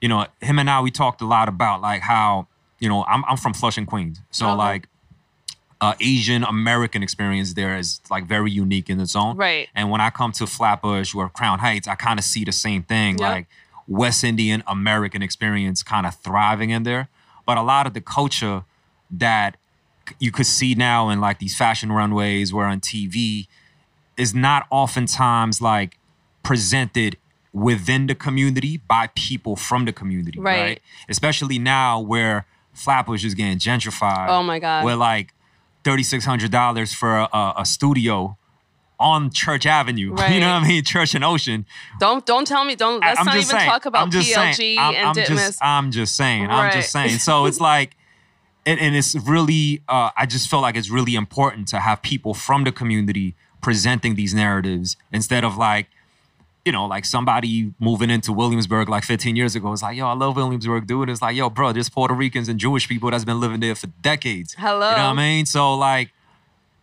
[0.00, 2.46] you know him and I we talked a lot about like how
[2.84, 4.56] you know I'm I'm from Flushing, Queens, so Uh-huh.
[4.68, 4.84] like
[5.80, 9.36] uh, Asian American experience there is like very unique in its own.
[9.36, 9.68] Right.
[9.74, 12.82] And when I come to Flatbush or Crown Heights, I kind of see the same
[12.84, 13.28] thing, Yep.
[13.34, 13.46] like
[13.88, 17.08] West Indian American experience kind of thriving in there.
[17.44, 18.62] But a lot of the culture
[19.10, 19.56] that
[20.20, 23.46] you could see now in like these fashion runways or on TV
[24.16, 25.98] is not oftentimes like
[26.42, 27.16] presented
[27.52, 30.60] within the community by people from the community, right?
[30.60, 30.82] Right.
[31.08, 34.28] Especially now where Flatbush is getting gentrified.
[34.28, 34.84] Oh my God.
[34.84, 35.32] Where like
[35.84, 38.36] thirty six hundred dollars for a, a, studio
[38.98, 40.14] on Church Avenue.
[40.30, 40.84] You know what I mean?
[40.84, 41.66] Church and Ocean.
[42.00, 42.74] Don't don't tell me.
[42.74, 43.00] Don't.
[43.00, 45.26] Let's I'm not even saying, talk about I'm just PLG saying, I'm, and I'm Ditmas.
[45.26, 46.50] just, I'm just saying.
[46.50, 47.18] I'm just saying.
[47.18, 47.96] So it's like,
[48.66, 52.34] and, and it's really, uh, I just feel like it's really important to have people
[52.34, 55.86] from the community presenting these narratives instead of like,
[56.64, 59.72] you know, like somebody moving into Williamsburg like 15 years ago.
[59.72, 61.10] It's like, yo, I love Williamsburg, dude.
[61.10, 63.88] It's like, yo, bro, there's Puerto Ricans and Jewish people that's been living there for
[63.88, 64.54] decades.
[64.58, 64.90] Hello.
[64.90, 65.44] You know what I mean?
[65.44, 66.10] So like,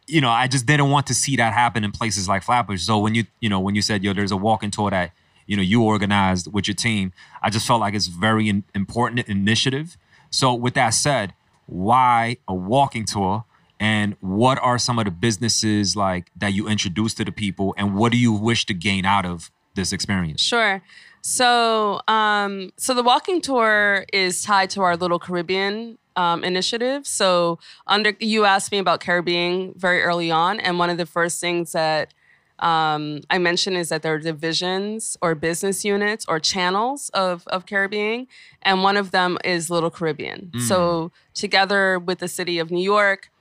[0.05, 2.83] you know, I just didn't want to see that happen in places like Flatbush.
[2.83, 5.13] So when you, you know, when you said, yo, there's a walking tour that,
[5.47, 7.11] you know, you organized with your team,
[7.41, 9.97] I just felt like it's very in- important initiative.
[10.29, 11.33] So with that said,
[11.65, 13.45] why a walking tour?
[13.79, 17.73] And what are some of the businesses like that you introduce to the people?
[17.77, 20.41] And what do you wish to gain out of this experience?
[20.41, 20.81] Sure.
[21.21, 27.07] So, um, so the walking tour is tied to our little Caribbean um, initiative.
[27.07, 31.39] So under you asked me about caribBEING very early on, and one of the first
[31.39, 32.13] things that
[32.59, 37.65] um, I mentioned is that there are divisions or business units or channels of, of
[37.65, 38.27] caribBEING,
[38.61, 40.51] and one of them is Little Caribbean.
[40.59, 43.31] So, together with the city of New York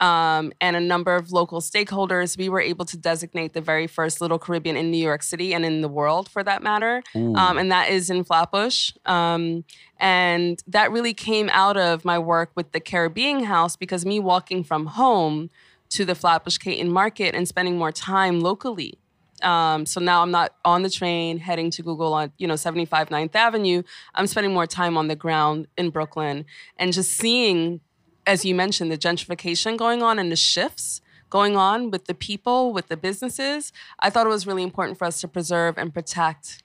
[0.00, 4.20] um, and a number of local stakeholders, we were able to designate the very first
[4.20, 7.02] Little Caribbean in New York City and in the world for that matter.
[7.36, 8.92] Um, and that is in Flatbush.
[9.04, 9.64] Um,
[9.98, 14.64] and that really came out of my work with the caribBEING House because me walking
[14.64, 15.50] from home
[15.90, 18.94] to the Flatbush Caton Market and spending more time locally.
[19.42, 23.08] Um, so now I'm not on the train heading to Google on you know 75
[23.08, 23.82] 9th Avenue.
[24.14, 26.44] I'm spending more time on the ground in Brooklyn
[26.76, 27.80] and just seeing,
[28.26, 31.00] as you mentioned, the gentrification going on and the shifts
[31.30, 33.72] going on with the people, with the businesses.
[34.00, 36.62] I thought it was really important for us to preserve and protect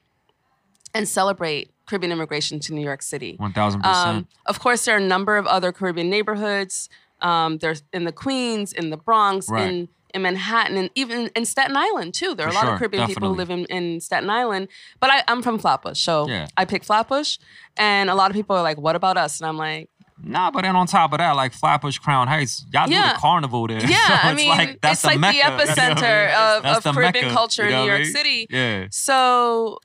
[0.94, 3.36] and celebrate Caribbean immigration to New York City.
[3.38, 4.28] One thousand Um, percent.
[4.48, 6.90] of course, there are a number of other Caribbean neighborhoods.
[7.22, 9.68] Um, there's in the Queens, in the Bronx, Right.
[9.68, 12.34] in in Manhattan, and even in Staten Island too.
[12.36, 14.70] There are For a lot sure, of Caribbean people who live in, in Staten Island.
[15.02, 16.48] But I, I'm from Flatbush, so Yeah.
[16.56, 17.38] I pick Flatbush,
[17.76, 19.90] and a lot of people are like, "What about us?" And I'm like,
[20.24, 23.68] Nah, but then on top of that, like Flatbush, Crown Heights, y'all do the carnival
[23.68, 23.86] there.
[23.86, 26.28] "Yeah, So I it's mean, like, that's it's like Mecca, the you know I epicenter
[26.28, 26.66] mean?
[26.72, 28.14] of, of Caribbean Mecca, culture you know in New I York mean?
[28.14, 28.88] City." Yeah.
[28.92, 29.80] So,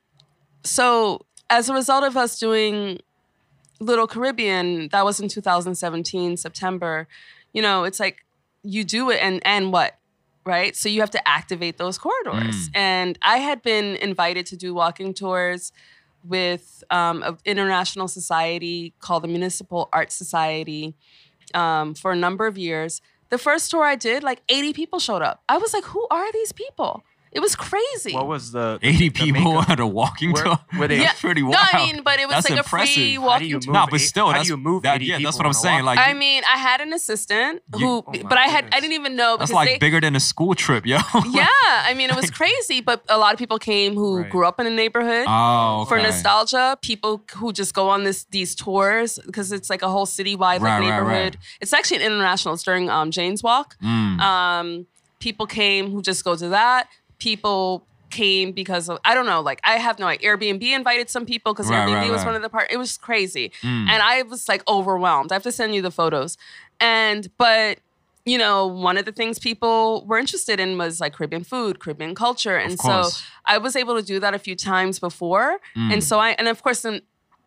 [0.62, 3.00] so as a result of us doing
[3.80, 7.08] Little Caribbean, that was in 2017 September.
[7.52, 8.24] You know, it's like
[8.62, 9.98] you do it and and what,
[10.46, 10.76] right?
[10.76, 12.68] So you have to activate those corridors.
[12.68, 12.76] Mm.
[12.76, 15.72] And I had been invited to do walking tours
[16.24, 20.94] with um, an international society called the Municipal Art Society
[21.54, 23.00] um, for a number of years.
[23.30, 25.42] The first tour I did, like 80 people showed up.
[25.48, 27.04] I was like, who are these people?
[27.32, 28.12] It was crazy.
[28.12, 29.70] What was the 80 the people makeup?
[29.70, 30.58] at a walking Were- tour.
[30.78, 31.54] were they- That's pretty wild.
[31.54, 32.90] No, I mean, but it was That's like impressive.
[32.90, 33.72] a free walking tour.
[33.72, 35.52] No, but eight- still, how do that's you move that, 80 yeah, that's what I'm
[35.52, 35.84] saying.
[35.84, 38.94] Like, I mean, I had an assistant You- who, Oh but I had I didn't
[38.94, 40.96] even know that's like they, bigger than a school trip, yo.
[41.30, 42.80] yeah, I mean, it was crazy.
[42.80, 44.30] But a lot of people came who Right.
[44.30, 45.26] grew up in the neighborhood.
[45.28, 49.88] Oh, For nostalgia, people who just go on this these tours because it's like a
[49.88, 51.34] whole citywide like Right, right, neighborhood.
[51.36, 51.36] right.
[51.60, 52.54] It's actually an international.
[52.54, 53.76] It's during um, Jane's Walk.
[53.82, 54.18] Mm.
[54.20, 54.86] Um,
[55.20, 56.88] people came who just go to that.
[57.20, 59.40] People came because of I don't know.
[59.40, 60.36] Like I have no idea.
[60.36, 62.26] Airbnb invited some people because Right, Airbnb right, was right.
[62.26, 62.66] one of the part.
[62.72, 63.88] It was crazy, Mm.
[63.88, 65.30] and I was like overwhelmed.
[65.30, 66.36] I have to send you the photos,
[66.80, 67.78] and but
[68.24, 72.14] you know one of the things people were interested in was like Caribbean food, Caribbean
[72.16, 73.08] culture, and so.
[73.46, 75.92] I was able to do that a few times before, Mm.
[75.92, 77.02] and so I and of course then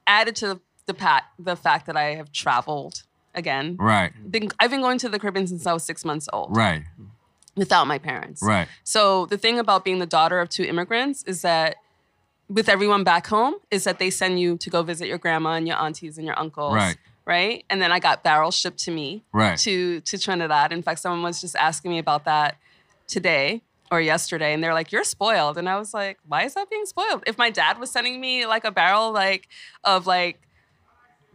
[0.08, 3.04] added to the pat the fact that I have traveled
[3.36, 3.76] again.
[3.80, 6.84] Right, Been, I've been going to the Caribbean since I was six months old right,
[7.56, 8.42] without my parents.
[8.44, 8.68] right.
[8.84, 11.76] So the thing about being the daughter of two immigrants is that
[12.50, 15.68] with everyone back home is that they send you to go visit your grandma and
[15.68, 16.74] your aunties and your uncles.
[16.76, 16.98] Right.
[17.26, 17.64] Right.
[17.70, 19.58] And then I got barrels shipped to me Right.
[19.60, 20.74] to to Trinidad.
[20.74, 22.58] In fact, someone was just asking me about that
[23.08, 26.70] today or yesterday, and they're like, "You're spoiled," and I was like, "Why is that
[26.70, 27.24] being spoiled?
[27.26, 29.48] If my dad was sending me like a barrel like
[29.86, 30.42] of like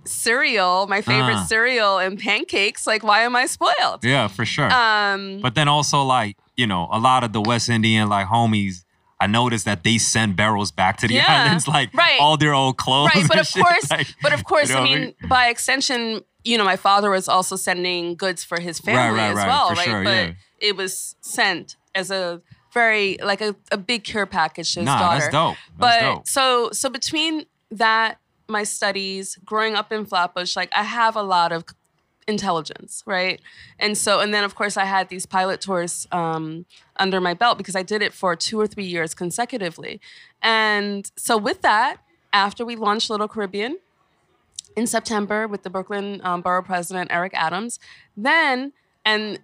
[0.05, 1.45] cereal, my favorite Uh.
[1.47, 4.71] cereal and pancakes, like why am I spoiled?" Yeah, for sure.
[4.73, 8.85] Um, But then also like, you know, a lot of the West Indian like homies,
[9.21, 12.21] I noticed that they send barrels back to the Yeah, islands, like right.
[12.21, 13.11] all their old clothes.
[13.15, 15.49] right but of shit, course like, but of course you know i what mean by
[15.49, 19.47] extension you know my father was also sending goods for his family right, as right,
[19.47, 20.33] well for right sure, but yeah.
[20.61, 22.41] it was sent as a
[22.73, 25.57] very like a, a big care package to his Nah, daughter that's dope.
[25.79, 26.29] That's but dope.
[26.29, 28.19] so so between that
[28.49, 31.65] my studies growing up in flatbush like i have a lot of
[32.27, 33.41] intelligence right?
[33.79, 37.57] And so and then of course i had these pilot tours um, under my belt
[37.57, 39.99] because i did it for two or three years consecutively.
[40.43, 41.99] And so with that
[42.35, 43.79] after we launched little caribbean
[44.77, 47.81] in september with the brooklyn um, borough president eric adams
[48.15, 48.73] then
[49.07, 49.39] and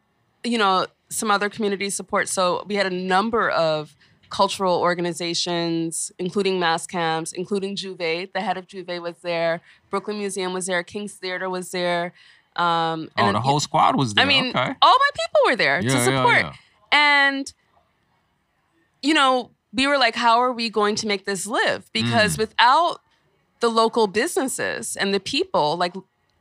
[0.45, 2.29] you know some other community support.
[2.29, 3.97] So we had a number of
[4.39, 9.61] cultural organizations including mass camps including Jouvay the head of Jouvay was there
[9.91, 12.13] brooklyn museum was there king's theater was there
[12.57, 14.25] um, Oh, then- the whole squad was there.
[14.25, 14.73] I mean, okay.
[14.81, 16.39] all my people were there Yeah, to support.
[16.43, 16.53] yeah.
[16.93, 17.27] yeah.
[17.27, 17.53] And,
[19.03, 21.83] you know, we were like, how are we going to make this live?
[21.87, 21.93] Mm.
[21.93, 23.01] Because without
[23.59, 25.95] the local businesses and the people, like,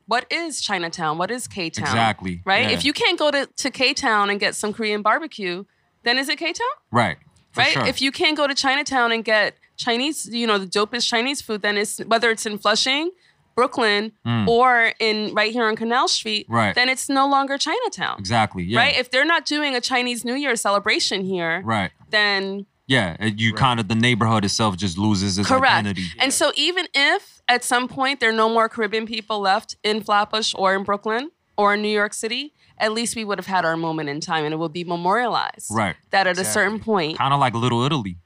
[0.05, 1.17] what is Chinatown?
[1.17, 1.85] What is K Town?
[1.87, 2.69] Exactly, Right?
[2.69, 5.65] If you can't go to, to K Town and get some Korean barbecue,
[6.03, 6.75] then is it K Town?
[6.91, 7.17] Right.
[7.53, 7.71] For right?
[7.73, 7.85] Sure.
[7.85, 11.61] If you can't go to Chinatown and get Chinese, you know, the dopest Chinese food,
[11.61, 13.11] then it's whether it's in Flushing,
[13.55, 14.11] Brooklyn,
[14.47, 16.53] or in right here on Canal Street, Mm.
[16.53, 16.75] Right.
[16.75, 18.17] then it's no longer Chinatown.
[18.19, 18.63] exactly.
[18.63, 18.79] Yeah.
[18.79, 18.97] Right?
[18.97, 21.91] If they're not doing a Chinese New Year celebration here, right.
[22.09, 25.71] then Yeah, it- you kind of the neighborhood itself just loses its Correct.
[25.71, 26.05] identity.
[26.19, 30.01] And so even if at some point there are no more Caribbean people left in
[30.01, 33.65] Flatbush or in Brooklyn or in New York City, at least we would have had
[33.65, 35.67] our moment in time and it would be memorialized.
[35.71, 35.95] Right.
[36.11, 37.17] That at a certain point.
[37.17, 38.17] Kind of like Little Italy.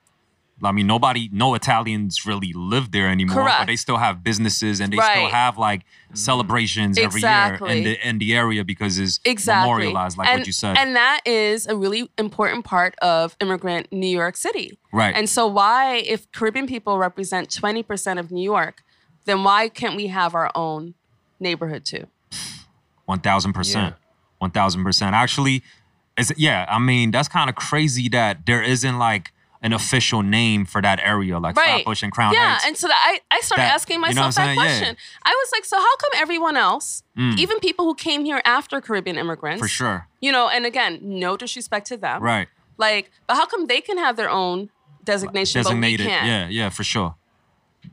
[0.64, 3.60] I mean, nobody, no Italians really live there anymore, Correct.
[3.60, 6.18] but they still have businesses and they still have like mm.
[6.18, 9.70] celebrations every year in the in the area because it's Exactly.
[9.70, 10.76] memorialized, like and, what you said.
[10.78, 14.80] And that is a really important part of immigrant New York City.
[14.92, 15.16] Right.
[15.16, 18.84] And so why, if Caribbean people represent 20% of New York,
[19.26, 20.96] then why can't we have our own
[21.40, 22.08] neighborhood too?
[23.06, 23.96] One thousand percent.
[24.40, 25.16] One thousand percent.
[25.16, 25.64] Actually,
[26.18, 26.66] is yeah.
[26.70, 29.32] I mean, that's kind of crazy that there isn't like
[29.64, 31.84] an official name for that area, like Right.
[31.84, 32.66] Flatbush and Crown yeah, Heights.
[32.68, 34.60] and so that I, I started That- asking you know myself that saying?
[34.60, 34.64] Yeah.
[34.66, 34.98] question.
[35.26, 37.38] I was like, so how come everyone else, mm.
[37.40, 40.08] even people who came here after Caribbean immigrants, for sure.
[40.22, 42.48] you know, and again, no disrespect to them, Right.
[42.78, 44.70] Like, but how come they can have their own
[45.04, 46.06] designation, Designated.
[46.06, 46.28] but we can't?
[46.28, 47.16] Yeah, yeah, for sure.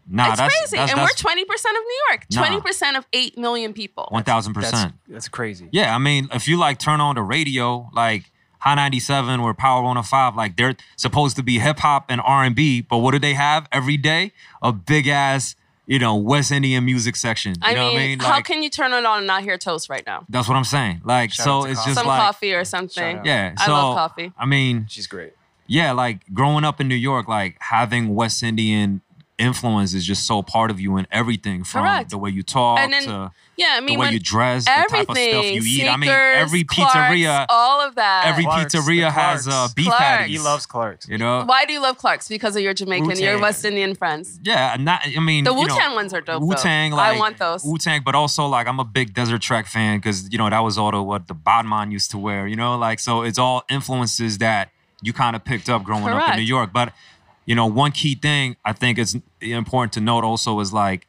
[0.09, 2.27] Nah, it's that's crazy, that's, and that's we're twenty percent of New York.
[2.33, 2.41] Nah.
[2.47, 4.09] Twenty percent of eight million people.
[4.13, 4.93] 1000%.
[5.09, 5.69] that's crazy.
[5.73, 8.31] Yeah, I mean, if you like turn on the radio, like
[8.61, 12.99] Hot 97 or Power 105, like they're supposed to be hip hop and R&B, but
[12.99, 14.33] what do they have every day?
[14.63, 15.55] A big ass,
[15.87, 17.53] you know, West Indian music section.
[17.57, 18.19] You I know mean, what I mean?
[18.21, 20.25] how can you turn it on and not hear toast right now?
[20.31, 21.03] that's what I'm saying.
[21.05, 21.85] Like, Shout so it's Koffee.
[21.85, 23.03] just Some like, Koffee or something.
[23.17, 23.27] Shout out.
[23.27, 23.55] yeah.
[23.59, 24.33] I love Koffee.
[24.39, 25.35] I mean, She's great.
[25.67, 29.03] yeah, like growing up in New York, like having West Indian
[29.39, 32.11] influence is just so part of you in everything from Correct.
[32.11, 35.09] the way you talk And then, to Yeah, I the way you dress, the type
[35.09, 35.89] of stuff you eat.
[35.89, 38.27] I mean, sneakers, every Clarks, pizzeria, all of that.
[38.27, 39.75] every Clarks, pizzeria the has uh, Clarks.
[39.75, 40.03] beef Clarks.
[40.05, 40.39] patties.
[40.41, 41.09] He loves Clark's.
[41.09, 41.45] You know?
[41.45, 42.29] Why do you love Clark's?
[42.29, 43.41] Because of your Jamaican, your Wu-Tang.
[43.41, 44.39] West Indian friends.
[44.43, 45.03] Yeah, not.
[45.05, 46.47] I mean, The you know, Wu-Tang ones are dope, though.
[46.47, 47.65] Wu Tang, I want those.
[47.65, 50.61] Wu Tang, but also like I'm a big Desert Trek fan because you know that
[50.61, 52.47] was all the what the Bodman used to wear.
[52.47, 54.71] You know, like so it's all influences that
[55.03, 56.73] you kind of picked up growing up in New York.
[56.73, 56.93] But
[57.47, 61.07] you know, one key thing I think is important to note also is like.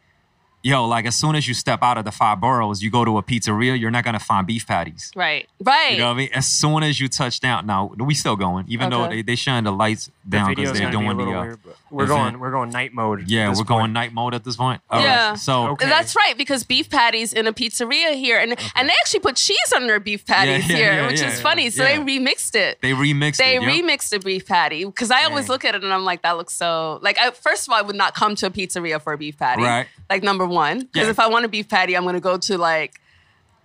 [0.65, 3.19] Yo, like as soon as you step out of the five boroughs, you go to
[3.19, 5.11] a pizzeria, you're not gonna find beef patties.
[5.15, 5.91] Right, right.
[5.91, 6.29] You know what I mean?
[6.33, 9.63] As soon as you touch down, now we still going, even though they they shine
[9.63, 11.39] the lights down video's because they're gonna be a little the.
[11.39, 12.19] Uh, weird, but we're event.
[12.19, 12.39] going.
[12.39, 13.29] We're going night mode.
[13.29, 14.81] yeah, we're going night mode at this point.
[14.89, 15.05] All right.
[15.05, 15.35] Yeah.
[15.35, 15.85] So Okay.
[15.87, 19.71] That's right, because beef patties in a pizzeria here, and and they actually put cheese
[19.75, 21.69] on their beef patties yeah, here, yeah, which yeah, is funny.
[21.69, 22.03] So yeah.
[22.03, 22.81] they remixed it.
[22.81, 23.61] they remixed They it.
[23.61, 23.71] yep.
[23.71, 26.55] remixed a beef patty because I always look at it and I'm like, that looks
[26.55, 27.19] so like.
[27.19, 29.61] I, first of all, I would not come to a pizzeria for a beef patty.
[29.61, 29.85] Right.
[30.09, 31.09] Like number one, because Yeah.
[31.09, 32.99] if I want a beef patty, I'm gonna go to like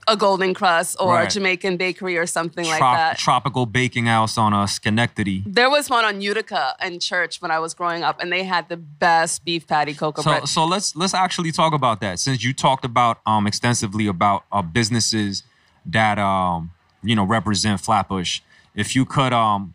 [0.09, 1.31] a Golden Crust or a Right.
[1.31, 3.19] Jamaican bakery or something like Trop- that.
[3.19, 5.43] Tropical Baking House on uh, Schenectady.
[5.47, 8.69] There was one on Utica in church when I was growing up, and they had
[8.69, 10.49] the best beef patty cocoa So bread.
[10.49, 14.63] so let's let's actually talk about that since you talked about um extensively about uh,
[14.63, 15.43] businesses
[15.87, 16.71] that um
[17.03, 18.41] you know represent Flatbush.
[18.75, 19.75] If you could um.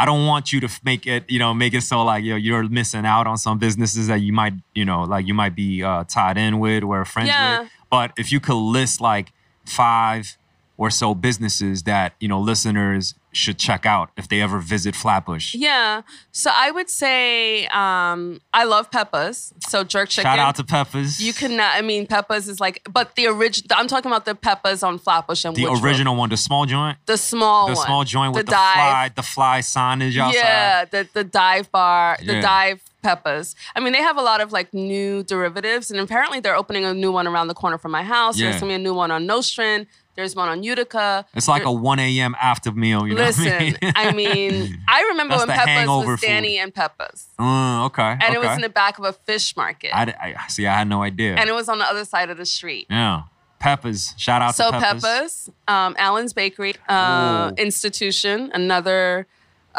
[0.00, 2.62] I don't want you to make it, you know, make it so like yo, you're
[2.68, 6.04] missing out on some businesses that you might, you know, like you might be uh,
[6.04, 7.60] tied in with or friends Yeah.
[7.62, 7.70] with.
[7.90, 9.32] But if you could list like
[9.66, 10.36] five
[10.78, 15.54] or so businesses that you know listeners should check out if they ever visit Flatbush.
[15.54, 16.00] Yeah.
[16.32, 19.52] So I would say um, I love Peppa's.
[19.68, 20.28] So jerk chicken.
[20.30, 21.20] Shout out to Peppa's.
[21.20, 21.76] You cannot.
[21.76, 23.76] I mean, Peppa's is like, but the original.
[23.78, 25.84] I'm talking about the Peppa's on Flatbush and the Woodrow.
[25.84, 29.22] original one, the small joint, the small the one, small joint with the, fly, the
[29.22, 30.38] fly signage outside.
[30.38, 32.40] Yeah, the the dive bar, the Yeah.
[32.40, 33.54] dive Peppa's.
[33.76, 36.94] I mean, they have a lot of like new derivatives, and apparently they're opening a
[36.94, 38.38] new one around the corner from my house.
[38.38, 38.50] Yeah.
[38.50, 39.86] There's gonna be a new one on Nostrand.
[40.18, 41.24] There's one on Utica.
[41.32, 42.34] It's like There- a 1 a.m.
[42.42, 43.06] after meal.
[43.06, 43.76] You know Listen, what I mean?
[43.94, 46.20] I mean, I remember That's when Peppa's was food.
[46.26, 48.16] Danny and Peppa's, Mm, okay.
[48.20, 50.66] and it was in the back of a fish market, I, I see.
[50.66, 51.36] I had no idea.
[51.36, 52.88] and it was on the other side of the street.
[52.90, 53.22] yeah,
[53.60, 54.14] Peppa's.
[54.16, 55.02] Shout out So to Peppers.
[55.04, 57.62] Peppa's, um, Allan's Bakery, uh, Ooh.
[57.62, 59.28] institution, another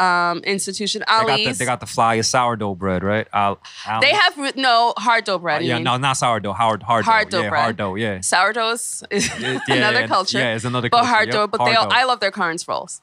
[0.00, 1.00] um, institution.
[1.00, 1.58] They got, the, Ali's.
[1.58, 3.28] they got the fly sourdough bread, right?
[3.32, 3.58] Al,
[4.00, 5.62] They have no hard dough bread.
[5.62, 6.52] Uh, yeah, no, not sourdough.
[6.54, 7.38] Hard, hard, Hard dough.
[7.38, 7.62] dough yeah, bread.
[7.62, 7.94] hard dough.
[7.96, 8.20] Yeah.
[8.20, 10.38] Sourdough is yeah, another yeah, culture.
[10.38, 11.02] yeah, it's another culture.
[11.02, 11.46] But culture, hard yep, dough.
[11.48, 11.92] But hard they all.
[11.92, 13.02] I love their currants rolls.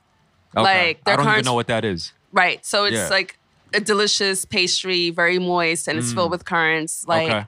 [0.55, 0.63] Okay.
[0.63, 2.13] like, their I don't even know what that is.
[2.31, 2.65] Right.
[2.65, 3.07] So it's Yeah.
[3.09, 3.37] like
[3.73, 7.05] a delicious pastry, very moist, and it's filled with currants.
[7.07, 7.35] Like Mm.
[7.41, 7.45] okay.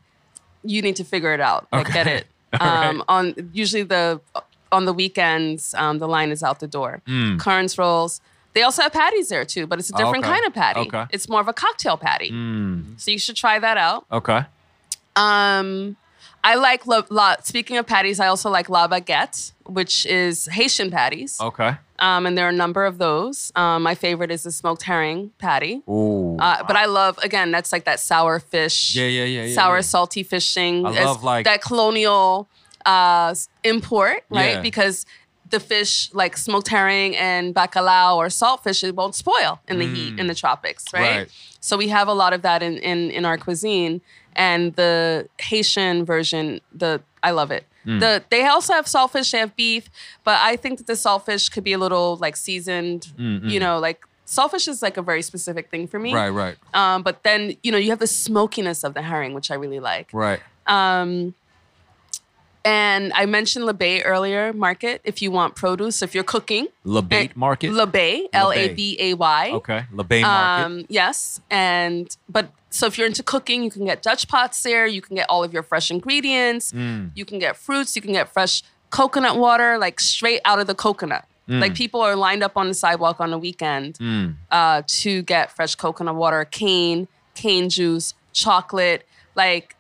[0.64, 1.68] you need to figure it out.
[1.72, 2.28] Like get it.
[2.60, 2.88] All right.
[2.90, 4.20] Um, on usually the
[4.72, 7.02] on the weekends, um, the line is out the door.
[7.08, 7.40] Mm.
[7.40, 8.22] Currants rolls.
[8.54, 10.34] They also have patties there too, but it's a different Okay.
[10.34, 10.80] kind of patty.
[10.82, 11.06] Okay.
[11.12, 12.32] It's more of a cocktail patty.
[12.32, 13.00] Mm.
[13.00, 14.06] So you should try that out.
[14.12, 14.42] Okay.
[15.16, 15.98] Um,
[16.44, 20.90] I like la, la, speaking of patties, I also like la baguette, which is Haitian
[20.90, 21.40] patties.
[21.42, 21.76] Okay.
[22.00, 23.52] Um, and there are a number of those.
[23.56, 25.82] Um, my favorite is the smoked herring patty.
[25.90, 26.38] Ooh.
[26.40, 29.76] Uh, but I love again that's like that sour fish, Yeah, yeah, yeah, yeah, sour
[29.78, 29.82] yeah.
[29.82, 30.86] salty fishing.
[30.86, 32.48] I love, like- that colonial
[32.86, 33.36] uh,
[33.66, 34.56] import, right?
[34.56, 34.62] Yeah.
[34.62, 35.06] Because
[35.50, 40.20] the fish like smoked herring and bacalao or saltfish it won't spoil in the heat
[40.20, 41.02] in the tropics, right?
[41.02, 41.18] Mm.
[41.18, 41.32] Right.
[41.60, 44.02] So we have a lot of that in in in our cuisine,
[44.36, 47.66] and the Haitian version, the I love it.
[47.86, 48.00] Mm.
[48.00, 49.90] The they also have saltfish, they have beef,
[50.24, 53.12] but I think that the saltfish could be a little like seasoned.
[53.18, 56.14] You know, like saltfish is like a very specific thing for me.
[56.14, 59.50] Right, right, Um, but then you know you have the smokiness of the herring, which
[59.52, 60.10] I really like.
[60.14, 60.40] right.
[60.68, 61.34] Um,
[62.66, 66.68] and I mentioned Labay earlier, market, if you want produce, if you're cooking.
[66.86, 67.72] Labay And- Market.
[67.72, 69.52] Le Bay, L A B A Y.
[69.54, 70.66] okay, Labay Market.
[70.66, 71.40] Um, yes.
[71.50, 74.86] And, but so if you're into cooking, you can get Dutch pots there.
[74.86, 76.72] You can get all of your fresh ingredients.
[76.72, 77.12] Mm.
[77.16, 77.96] You can get fruits.
[77.96, 81.26] You can get fresh coconut water, like straight out of the coconut.
[81.48, 81.62] Mm.
[81.62, 83.98] Like people are lined up on the sidewalk on the weekend
[84.52, 89.76] uh, to get fresh coconut water, cane, cane juice, chocolate, like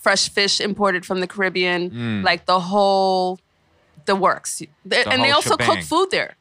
[0.00, 3.38] fresh fish imported from the Caribbean, like the whole,
[4.06, 4.62] the works.
[4.84, 6.34] They- and they also cook food there.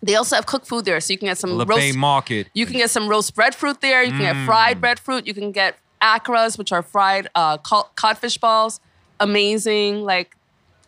[0.00, 1.96] They also have cooked food there, so you can get some Labay roast.
[1.96, 2.48] Market.
[2.54, 4.02] You can get some roast breadfruit there.
[4.04, 4.46] You can get Mm.
[4.46, 5.26] fried breadfruit.
[5.26, 8.80] You can get acras, which are fried uh, codfish balls.
[9.18, 10.04] Amazing.
[10.04, 10.36] Like,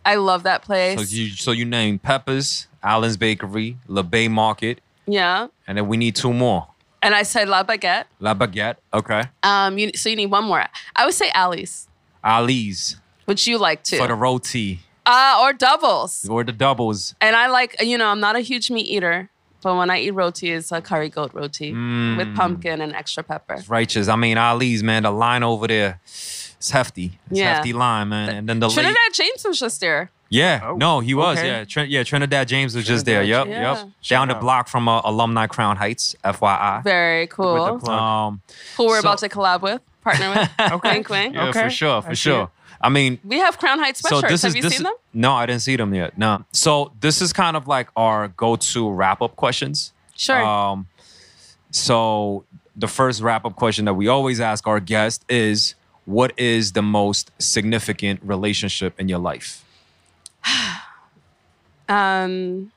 [0.05, 0.97] I love that place.
[0.99, 5.49] So you so you name Peppa's, Allan's Bakery, Labay Market, yeah.
[5.67, 6.69] and then we need two more.
[7.03, 8.05] And I said La Baguette.
[8.21, 8.77] La Baguette.
[8.93, 9.23] Okay.
[9.43, 10.65] Um, you, so you need one more.
[10.95, 11.89] I would say Ali's,
[12.23, 13.97] Ali's which you like too.
[13.99, 16.29] for the roti uh, or doubles.
[16.29, 17.15] or the doubles.
[17.21, 19.31] And I like, you know, I'm not a huge meat eater,
[19.63, 22.17] but when I eat roti, it's a curry goat roti Mm.
[22.19, 23.63] with pumpkin and extra pepper.
[23.69, 24.09] Righteous.
[24.09, 25.05] I mean Ali's man.
[25.05, 27.19] The line over there, it's hefty.
[27.31, 27.55] It's Yeah.
[27.55, 28.29] hefty line, man.
[28.29, 30.11] And then the late, Trinidad James was just there.
[30.33, 31.39] Yeah, Oh, no, he was.
[31.39, 31.49] okay.
[31.49, 32.05] Yeah, Trin- yeah.
[32.05, 33.23] Trinidad James was just there.
[33.25, 33.93] Yep, Trinidad James.
[34.03, 34.09] yep.
[34.09, 36.85] Down the block from uh, Alumni Crown Heights, FYI.
[36.85, 37.55] Very cool.
[37.73, 37.99] With the plug.
[38.01, 38.41] Um,
[38.77, 40.51] Who we're So- about to collab with, partner with.
[40.73, 40.93] Okay.
[40.93, 41.35] Wink, wink.
[41.35, 42.51] yeah, Okay, for sure, for I sure.
[42.81, 44.29] I mean, We have Crown Heights so sweatshirts.
[44.29, 44.95] this have is you this seen is, them?
[45.13, 46.17] no, I didn't see them yet.
[46.17, 46.45] No.
[46.53, 49.93] So this is kind of like our go-to wrap-up questions.
[50.17, 50.41] Sure.
[50.43, 50.87] Um,
[51.71, 52.45] so
[52.77, 55.75] the first wrap-up question that we always ask our guest is,
[56.05, 59.65] "What is the most significant relationship in your life?"
[61.89, 62.73] um,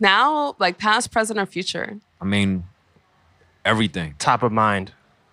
[0.00, 1.98] now, like past, present, or future.
[2.20, 2.64] I mean,
[3.64, 4.14] everything.
[4.18, 4.92] Top of mind.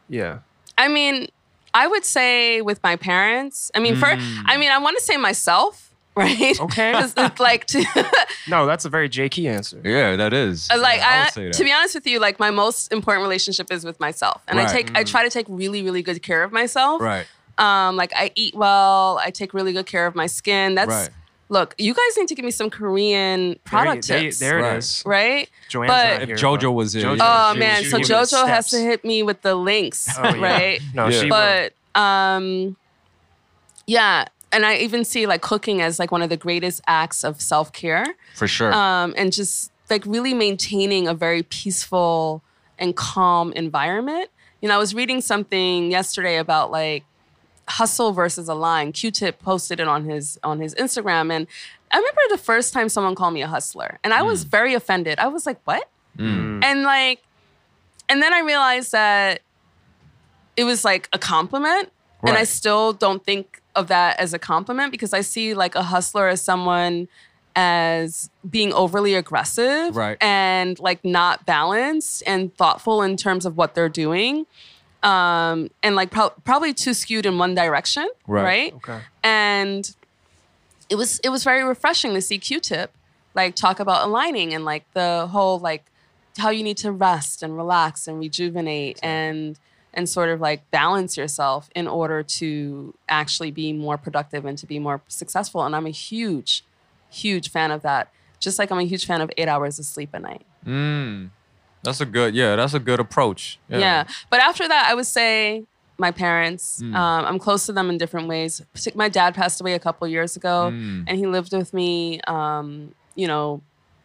[0.09, 0.39] Yeah.
[0.77, 1.27] I mean,
[1.73, 3.71] I would say with my parents.
[3.75, 4.07] I mean, for
[4.45, 6.59] I mean, I want to say myself, right?
[6.59, 6.91] Okay.
[6.93, 7.83] 'Cause it's like to
[8.47, 9.81] No, that's a very J Key answer.
[9.83, 10.69] Yeah, that is.
[10.69, 11.53] like Yeah, I I, would say that.
[11.53, 14.63] to be honest with you, like my most important relationship is with myself, and I
[14.63, 14.71] Right.
[14.71, 17.01] take I try to take really really good care of myself.
[17.01, 17.25] right.
[17.57, 19.17] Um, like I eat well.
[19.23, 20.75] I take really good care of my skin.
[20.75, 21.09] That's Right.
[21.49, 21.75] Look.
[21.77, 24.73] You guys need to give me some Korean product there, tips, There, Right.
[24.75, 25.03] it is.
[25.05, 25.49] right?
[25.69, 27.17] Joanne's But- not If here, JoJo was here, JoJo.
[27.21, 29.55] Oh she- man, she so would give us JoJo has to hit me with the
[29.55, 30.41] links, Oh, yeah.
[30.41, 30.81] right?
[30.93, 31.19] No, Yeah.
[31.19, 31.29] she will.
[31.29, 32.75] but um
[33.87, 37.39] yeah and i even see like cooking as like one of the greatest acts of
[37.41, 38.73] self-care For sure.
[38.73, 42.41] um and just like really maintaining a very peaceful
[42.77, 44.29] and calm environment
[44.61, 47.05] you know i was reading something yesterday about like
[47.67, 51.47] hustle versus a line q-tip posted it on his on his instagram and
[51.91, 55.17] i remember the first time someone called me a hustler and i was very offended.
[55.19, 55.89] I was like what?
[56.17, 56.63] Mm.
[56.63, 57.21] and like
[58.07, 59.41] and then i realized that
[60.55, 61.91] it was like a compliment
[62.23, 65.83] and i still don't think of that as a compliment because i see like a
[65.83, 67.07] hustler as someone
[67.57, 70.17] as being overly aggressive Right.
[70.21, 74.45] and like not balanced and thoughtful in terms of what they're doing
[75.05, 78.43] um and like pro- probably too skewed in one direction Right.
[78.43, 78.99] right Okay.
[79.23, 79.95] and
[80.89, 82.91] it was it was very refreshing to see q-tip
[83.35, 85.85] like talk about aligning and like the whole like
[86.37, 89.57] how you need to rest and relax and rejuvenate and
[89.93, 94.65] and sort of like balance yourself in order to actually be more productive and to
[94.65, 96.63] be more successful and i'm a huge
[97.09, 100.09] huge fan of that just like i'm a huge fan of eight hours of sleep
[100.13, 101.29] a night Mm.
[101.85, 103.59] That's a good, yeah, that's a good approach.
[103.69, 104.05] yeah.
[104.29, 105.63] But after that, I would say
[105.97, 106.81] my parents.
[106.81, 106.93] Mm.
[106.95, 108.61] Um, I'm close to them in different ways.
[108.95, 111.05] My dad passed away a couple years ago, Mm.
[111.07, 113.61] and he lived with me, um, you know,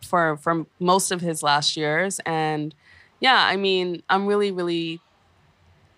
[0.06, 2.20] for for most of his last years.
[2.24, 2.74] And
[3.18, 5.00] yeah, I mean, I'm really, really,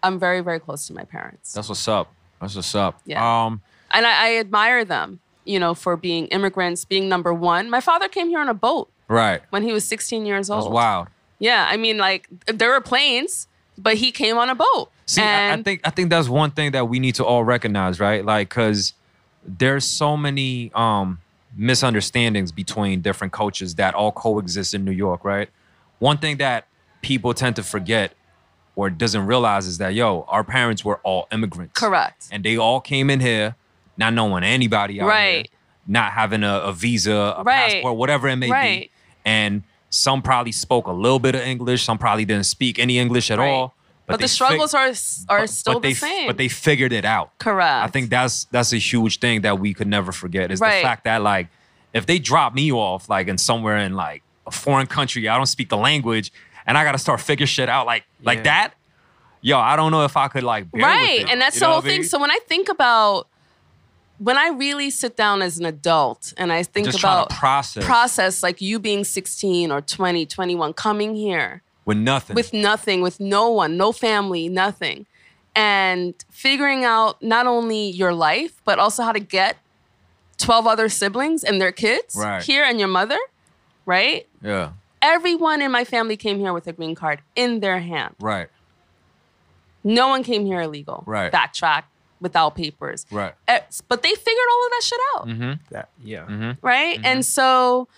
[0.02, 2.12] I'm very, very close to my parents, That's what's up.
[2.40, 3.00] That's what's up.
[3.04, 3.20] Yeah.
[3.22, 3.60] Um,
[3.92, 5.20] and I, I admire them.
[5.44, 7.68] You know, for being immigrants, being number one.
[7.68, 9.42] My father came here on a boat right.
[9.50, 10.72] when he was 16 years That's old.
[10.72, 11.08] wild.
[11.42, 14.90] Yeah, I mean, like there were planes, but he came on a boat.
[15.06, 17.98] See, I, I think I think that's one thing that we need to all recognize,
[17.98, 18.24] right?
[18.24, 18.94] Like, cause
[19.44, 21.18] there's so many um
[21.56, 25.48] misunderstandings between different cultures that all coexist in New York, right?
[25.98, 26.68] One thing that
[27.02, 28.14] people tend to forget
[28.76, 31.78] or doesn't realize is that yo, our parents were all immigrants.
[31.78, 32.28] Correct.
[32.30, 33.56] And they all came in here
[33.96, 35.32] not knowing anybody out Right.
[35.48, 35.58] here.
[35.84, 37.72] not having a, a visa, a Right.
[37.72, 38.80] passport, whatever it may Right.
[38.82, 38.90] be.
[39.24, 39.64] And
[39.94, 43.38] some probably spoke a little bit of English, some probably didn't speak any English at
[43.38, 43.48] Right.
[43.50, 43.74] all.
[44.06, 46.26] But, they the struggles fig- are are but- still but they, the same.
[46.26, 47.38] But they figured it out.
[47.38, 47.84] Correct.
[47.84, 50.76] I think that's that's a huge thing that we could never forget is Right.
[50.78, 51.48] the fact that like
[51.92, 55.46] if they drop me off like in somewhere in like a foreign country, I don't
[55.46, 56.32] speak the language,
[56.66, 58.72] and I got to start figure shit out like like that.
[59.40, 61.60] Yo, I don't know if I could like bear with right it, and that's you
[61.60, 62.08] the whole what I thing mean?
[62.08, 63.26] so when i think about
[64.22, 67.84] when i really sit down as an adult and i think about process.
[67.84, 72.34] process like you being 16 or 20 21 coming here with nothing.
[72.36, 75.06] with nothing with no one no family nothing
[75.56, 79.56] and figuring out not only your life but also how to get
[80.38, 82.42] 12 other siblings and their kids Right.
[82.42, 83.18] here and your mother
[83.86, 88.14] right yeah, everyone in my family came here with a green card in their hand
[88.20, 88.48] right,
[89.84, 91.32] no one came here illegal Right.
[91.32, 91.82] backtrack
[92.22, 93.34] without papers right.
[93.48, 95.52] Eh, but they figured all of that shit out, Mm-hmm.
[95.74, 96.24] That, yeah.
[96.26, 96.66] Mm-hmm.
[96.66, 96.98] right?
[97.04, 97.88] And so,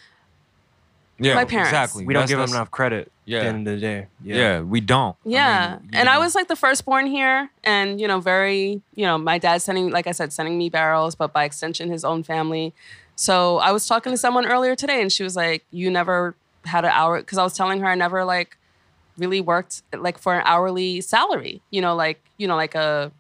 [1.19, 1.71] Yeah, My parents.
[1.71, 2.05] exactly.
[2.05, 3.39] We don't give them enough credit Yeah.
[3.39, 4.07] at the end of the day.
[4.23, 4.61] Yeah.
[4.63, 5.15] we don't.
[5.25, 5.69] I yeah.
[5.81, 9.17] mean, you and I was like the firstborn here, and you know, very, you know,
[9.19, 12.73] my dad sending, like I said, sending me barrels, but by extension, his own family.
[13.17, 16.85] So I was talking to someone earlier today, and she was like, "You never had
[16.85, 18.57] an hour," because I was telling her I never like
[19.17, 21.63] really worked like for an hourly salary.
[21.71, 23.13] You know, like you know, like a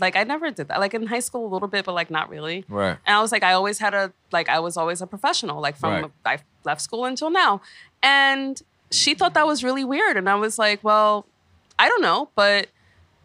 [0.00, 0.80] like I never did that.
[0.80, 2.64] Like in high school a little bit, but like not really.
[2.68, 2.96] right.
[3.06, 5.76] And I was like, I always had a like I was always a professional, like
[5.76, 6.10] from Right.
[6.24, 7.60] I left school until now.
[8.02, 10.16] And she thought that was really weird.
[10.16, 11.26] And I was like, well,
[11.78, 12.68] I don't know, but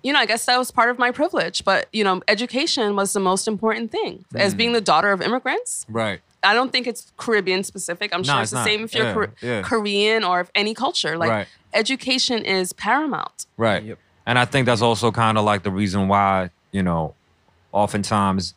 [0.04, 1.64] you know, I guess that was part of my privilege.
[1.64, 4.26] But you know, education was the most important thing.
[4.34, 4.40] Mm.
[4.40, 6.22] As being the daughter of immigrants, Right.
[6.46, 8.14] I don't think it's Caribbean specific.
[8.14, 8.66] I'm No, sure it's it's the not.
[8.66, 9.62] same if you're Yeah, Kor- yeah.
[9.62, 11.18] Korean or if any culture.
[11.18, 11.48] Like Right.
[11.74, 13.46] education is paramount.
[13.56, 13.82] Right.
[13.84, 13.98] Yep.
[14.26, 17.16] And I think that's also kind of like the reason why, you know,
[17.72, 18.54] oftentimes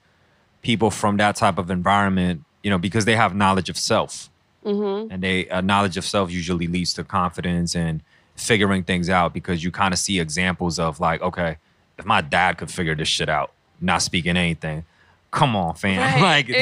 [0.62, 4.28] people from that type of environment, you know, because they have knowledge of self.
[4.64, 5.12] Mm-hmm.
[5.12, 8.02] And they uh, knowledge of self usually leads to confidence and
[8.34, 11.58] figuring things out because you kind of see examples of like, okay,
[11.96, 14.84] if my dad could figure this shit out, not speaking anything,
[15.30, 15.98] come on, fam.
[16.22, 16.22] Right.
[16.22, 16.56] like the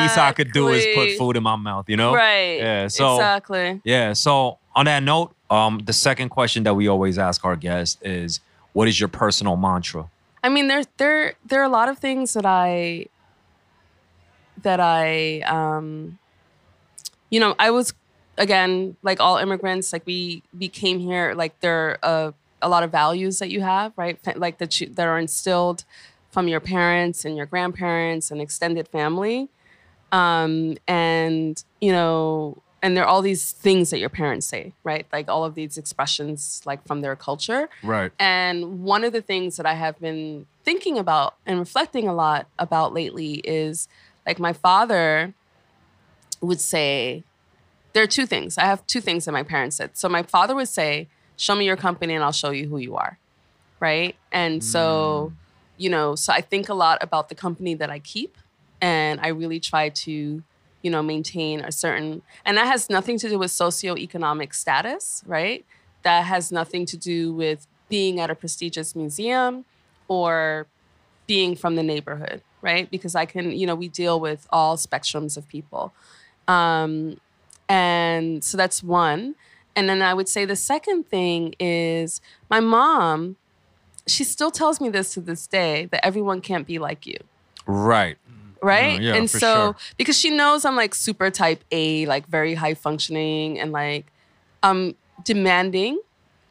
[0.00, 2.14] least I could do is put food in my mouth, you know?
[2.14, 2.56] Right.
[2.56, 2.88] Yeah.
[2.88, 3.80] So exactly.
[3.84, 4.14] yeah.
[4.14, 8.40] So on that note, um, the second question that we always ask our guests is,
[8.72, 10.08] "What is your personal mantra?"
[10.42, 13.06] I mean, there there there are a lot of things that I
[14.62, 16.18] that I um
[17.30, 17.94] you know, I was
[18.38, 22.82] again like all immigrants, like we we came here like there are a, a lot
[22.82, 24.18] of values that you have, right?
[24.36, 25.84] Like that you that are instilled
[26.30, 29.48] from your parents and your grandparents and extended family.
[30.12, 35.06] Um and you know, and there are all these things that your parents say, right?
[35.12, 37.68] Like all of these expressions like from their culture.
[37.82, 38.10] Right.
[38.18, 42.46] And one of the things that I have been thinking about and reflecting a lot
[42.58, 43.86] about lately is
[44.26, 45.34] like my father
[46.40, 47.24] would say,
[47.92, 48.56] there are two things.
[48.56, 49.96] I have two things that my parents said.
[49.96, 52.96] So my father would say, Show me your company and I'll show you who you
[52.96, 53.18] are.
[53.80, 54.14] Right.
[54.30, 55.36] And so, mm.
[55.78, 58.36] you know, so I think a lot about the company that I keep
[58.82, 60.42] and I really try to,
[60.82, 65.64] you know, maintain a certain, and that has nothing to do with socioeconomic status, right?
[66.02, 69.64] That has nothing to do with being at a prestigious museum
[70.08, 70.66] or
[71.26, 72.90] being from the neighborhood, right?
[72.90, 75.92] Because I can, you know, we deal with all spectrums of people.
[76.48, 77.20] Um,
[77.68, 79.34] and so that's one.
[79.76, 83.36] And then I would say the second thing is my mom,
[84.06, 87.18] she still tells me this to this day that everyone can't be like you
[87.66, 88.18] Right.
[88.62, 89.00] Right?
[89.00, 89.76] yeah, and so sure.
[89.96, 94.06] because she knows I'm like super type A, like very high functioning and like
[94.62, 94.94] I'm
[95.24, 96.00] demanding.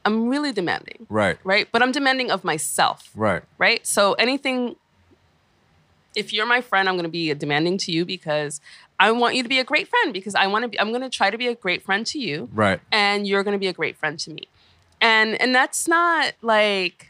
[0.05, 1.37] I'm really demanding, Right.
[1.43, 1.67] right?
[1.71, 3.43] But I'm demanding of myself, Right.
[3.57, 3.85] right?
[3.85, 4.75] So anything
[6.15, 8.59] if you're my friend, I'm going to be demanding to you because
[8.99, 11.01] I want you to be a great friend because I want to be I'm going
[11.03, 12.79] to try to be a great friend to you Right.
[12.91, 14.47] and you're going to be a great friend to me.
[15.01, 17.08] And and that's not like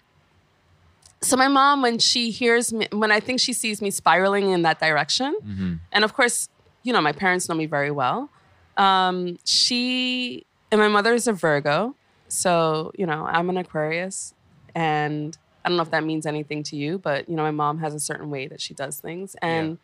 [1.22, 4.62] so my mom when she hears me when I think she sees me spiraling in
[4.64, 5.74] that direction, Mm-hmm.
[5.92, 6.50] and of course,
[6.84, 8.30] you know, my parents know me very well.
[8.78, 11.96] Um, she and my mother is a Virgo,
[12.28, 14.34] so you know, I'm an Aquarius,
[14.76, 17.80] and I don't know if that means anything to you, but you know, my mom
[17.80, 19.78] has a certain way that she does things, and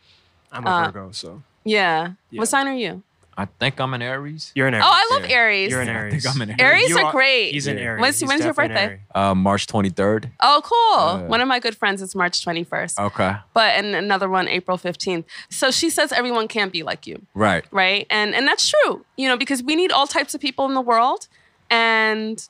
[0.51, 2.13] I'm a Uh, Virgo, so yeah.
[2.29, 2.39] Yeah.
[2.39, 3.03] What sign are you?
[3.37, 4.51] I think I'm an Aries.
[4.55, 4.85] you're an Aries.
[4.87, 5.35] Oh, I love Yeah.
[5.35, 5.69] Aries.
[5.71, 5.97] You're an Aries.
[5.97, 6.23] I Aries.
[6.23, 6.61] think I'm an Aries.
[6.83, 7.51] Aries You are great.
[7.51, 8.01] He's an Aries.
[8.01, 9.01] When's- when's your birthday?
[9.13, 10.29] Uh, March 23rd.
[10.39, 11.19] Oh, cool.
[11.21, 11.27] Yeah.
[11.27, 13.35] One of my good friends is March 21st, Okay.
[13.53, 15.25] but and another one April 15th.
[15.49, 17.21] So she says everyone can't be like you.
[17.33, 17.65] Right.
[17.71, 20.73] right and and that's true you know because we need all types of people in
[20.73, 21.27] the world
[21.69, 22.47] and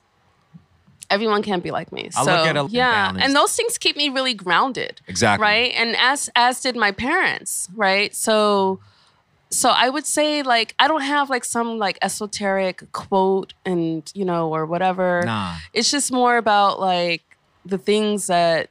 [1.09, 2.09] everyone can't be like me.
[2.15, 3.25] I so look at it yeah, balanced.
[3.25, 5.01] and those things keep me really grounded.
[5.07, 5.43] Exactly.
[5.43, 7.69] Right, and as as did my parents.
[7.75, 8.79] Right, so
[9.55, 14.25] so I would say like I don't have like some like esoteric quote and you
[14.25, 15.23] know or whatever.
[15.25, 15.55] Nah.
[15.73, 17.23] It's just more about like
[17.65, 18.69] the things that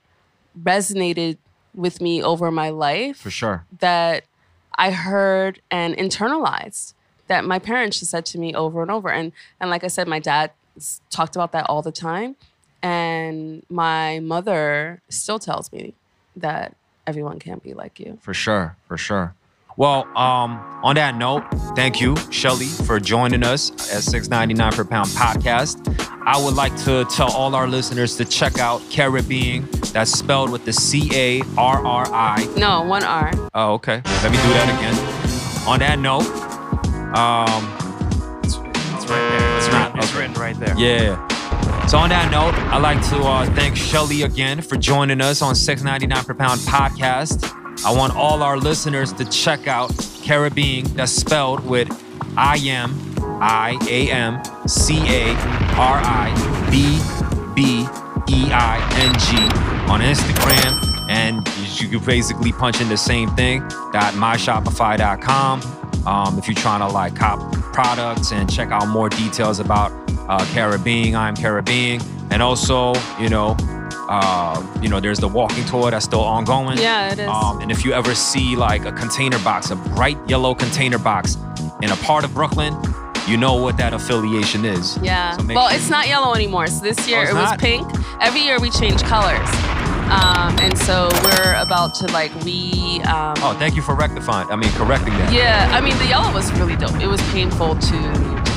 [0.62, 1.39] resonated
[1.74, 3.64] with me over my life For sure.
[3.80, 4.24] that
[4.76, 6.95] I heard and internalized
[7.26, 9.11] that my parents just said to me over and over.
[9.11, 10.53] And and like I said, my dad
[11.11, 12.37] talked about that all the time,
[12.82, 15.95] and my mother still tells me
[16.37, 16.76] that
[17.07, 18.18] everyone can't be like you.
[18.20, 19.35] For sure, for sure.
[19.77, 21.43] Well, um, on that note,
[21.75, 25.81] thank you, Shelly, for joining us at 6.99 per pound podcast.
[26.27, 29.93] I would like to tell all our listeners to check out caribBEING.
[29.93, 32.47] That's spelled with the C A R R I.
[32.57, 33.33] No, one R.
[33.53, 34.01] Oh, okay.
[34.05, 35.68] Let me do that again.
[35.68, 36.22] On that note,
[37.18, 39.57] um, It's, it's right there.
[39.59, 40.18] It's, not- written, it's okay.
[40.20, 40.75] written right there.
[40.79, 41.87] Yeah.
[41.87, 45.55] So on that note, I'd like to uh, thank Shelly again for joining us on
[45.55, 47.51] 6.99 per pound podcast.
[47.85, 50.89] I want all our listeners to check out caribBEING.
[50.95, 51.89] That's spelled with
[52.37, 52.95] I am
[53.41, 55.31] I A M C A
[55.77, 56.31] R I
[56.70, 56.99] B
[57.55, 57.87] B
[58.29, 59.37] E I N G
[59.91, 61.47] on Instagram, and
[61.81, 63.61] you can basically punch in the same thing.
[63.93, 65.62] Dot myshopify.com.
[66.07, 69.91] Um, if you're trying to like cop products and check out more details about
[70.29, 73.57] uh, caribBEING, I'm caribBEING, and also you know,
[74.09, 76.79] uh, you know, there's the walking tour that's still ongoing.
[76.79, 77.29] Yeah, it is.
[77.29, 81.37] Um, and if you ever see like a container box, a bright yellow container box
[81.83, 82.75] in a part of Brooklyn,
[83.27, 84.99] you know what that affiliation is.
[85.03, 85.37] Yeah.
[85.37, 86.67] So well, sure it's you- not yellow anymore.
[86.67, 87.59] So this year it's it was not?
[87.59, 87.87] pink.
[88.21, 89.49] Every year we change colors.
[90.05, 93.01] Um, and so we're about to like we.
[93.09, 94.49] Um, Oh, thank you for rectifying.
[94.51, 95.33] I mean, correcting that.
[95.33, 97.01] Yeah, I mean the yellow was really dope.
[97.01, 97.97] It was painful to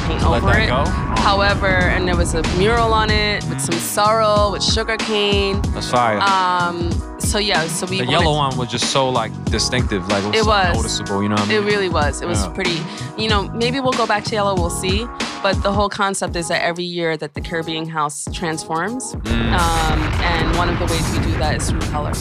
[0.07, 0.67] paint let over it.
[0.67, 0.83] go?
[1.21, 5.61] However, and there was a mural on it with some sorrel with sugar cane.
[5.73, 6.19] That's fire.
[6.19, 10.27] Um, so yeah, so we the yellow one was just so like distinctive, like it
[10.27, 10.75] was, It was.
[10.77, 11.21] noticeable.
[11.23, 11.63] You know what I mean?
[11.63, 12.21] It really was.
[12.21, 12.49] It was Yeah.
[12.53, 12.81] pretty.
[13.17, 14.55] You know, maybe we'll go back to yellow.
[14.55, 15.05] We'll see.
[15.43, 19.53] But the whole concept is that every year that the caribBEING house transforms, Mm.
[19.53, 22.13] um, and one of the ways we do that is through color.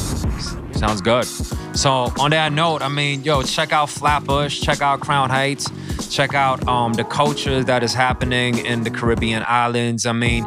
[0.76, 1.24] Sounds good.
[1.76, 5.70] So on that note, I mean, yo, check out Flatbush, check out Crown Heights,
[6.14, 10.06] check out um, the culture that is happening in the Caribbean islands.
[10.06, 10.44] I mean,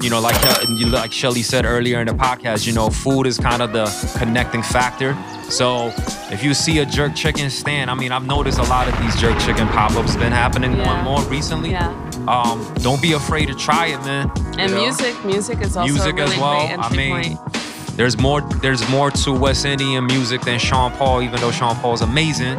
[0.00, 3.38] you know, like uh, like Shelly said earlier in the podcast, you know, food is
[3.38, 3.86] kind of the
[4.18, 5.16] connecting factor.
[5.48, 5.92] So
[6.30, 9.18] if you see a jerk chicken stand, I mean, I've noticed a lot of these
[9.20, 11.70] jerk chicken pop-ups been happening more and more recently.
[11.70, 11.88] Yeah.
[12.28, 14.30] Um, don't be afraid to try it, man.
[14.58, 14.82] And You know?
[14.82, 16.66] music, music is also Music a really as well.
[16.66, 17.73] great I entry mean, point.
[17.96, 22.02] There's more there's more to West Indian music than Sean Paul, even though Sean Paul's
[22.02, 22.58] amazing.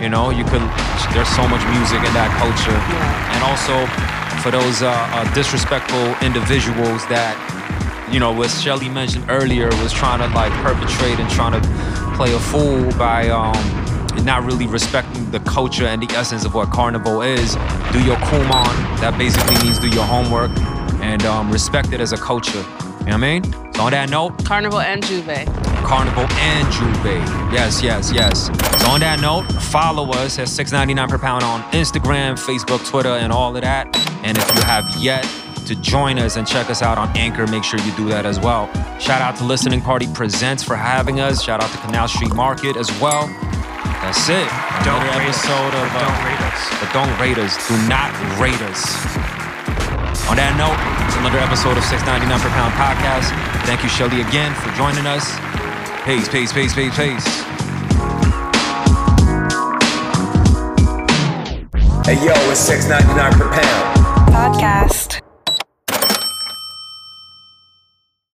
[0.00, 0.62] You know, you could
[1.12, 2.72] there's so much music in that culture.
[2.72, 3.34] Yeah.
[3.34, 3.84] And also
[4.42, 7.36] for those uh, uh, disrespectful individuals that,
[8.10, 11.68] you know, what Shelly mentioned earlier was trying to like perpetrate and trying to
[12.16, 13.54] play a fool by um
[14.24, 17.54] not really respecting the culture and the essence of what carnival is.
[17.92, 19.00] Do your kuman.
[19.00, 20.50] That basically means do your homework
[21.00, 22.64] and um, respect it as a culture.
[23.00, 23.44] You know what I mean?
[23.74, 25.46] So on that note, Carnival and Jouvay.
[25.84, 27.52] Carnival and Jouvay.
[27.52, 28.46] Yes, yes, yes.
[28.82, 33.32] So on that note, follow us at 6.99 per pound on Instagram, Facebook, Twitter, and
[33.32, 33.86] all of that.
[34.22, 35.26] And if you have yet
[35.66, 38.38] to join us and check us out on Anchor, make sure you do that as
[38.38, 38.66] well.
[39.00, 41.42] Shout out to Listening Party Presents for having us.
[41.42, 43.26] Shout out to Canal Street Market as well.
[44.02, 44.46] That's it.
[44.84, 45.44] Don't Another rate us.
[45.44, 46.80] episode of But uh, don't rate us.
[46.80, 47.68] but don't rate us.
[47.68, 49.39] Do not rate us.
[50.30, 50.78] On that note,
[51.10, 53.34] it's another episode of 699 per pound podcast.
[53.66, 55.26] Thank you, Shelly, again for joining us.
[56.06, 57.26] Peace, peace, peace, peace, peace.
[62.06, 64.30] Hey yo, it's six ninety nine per pound.
[64.30, 65.20] Podcast.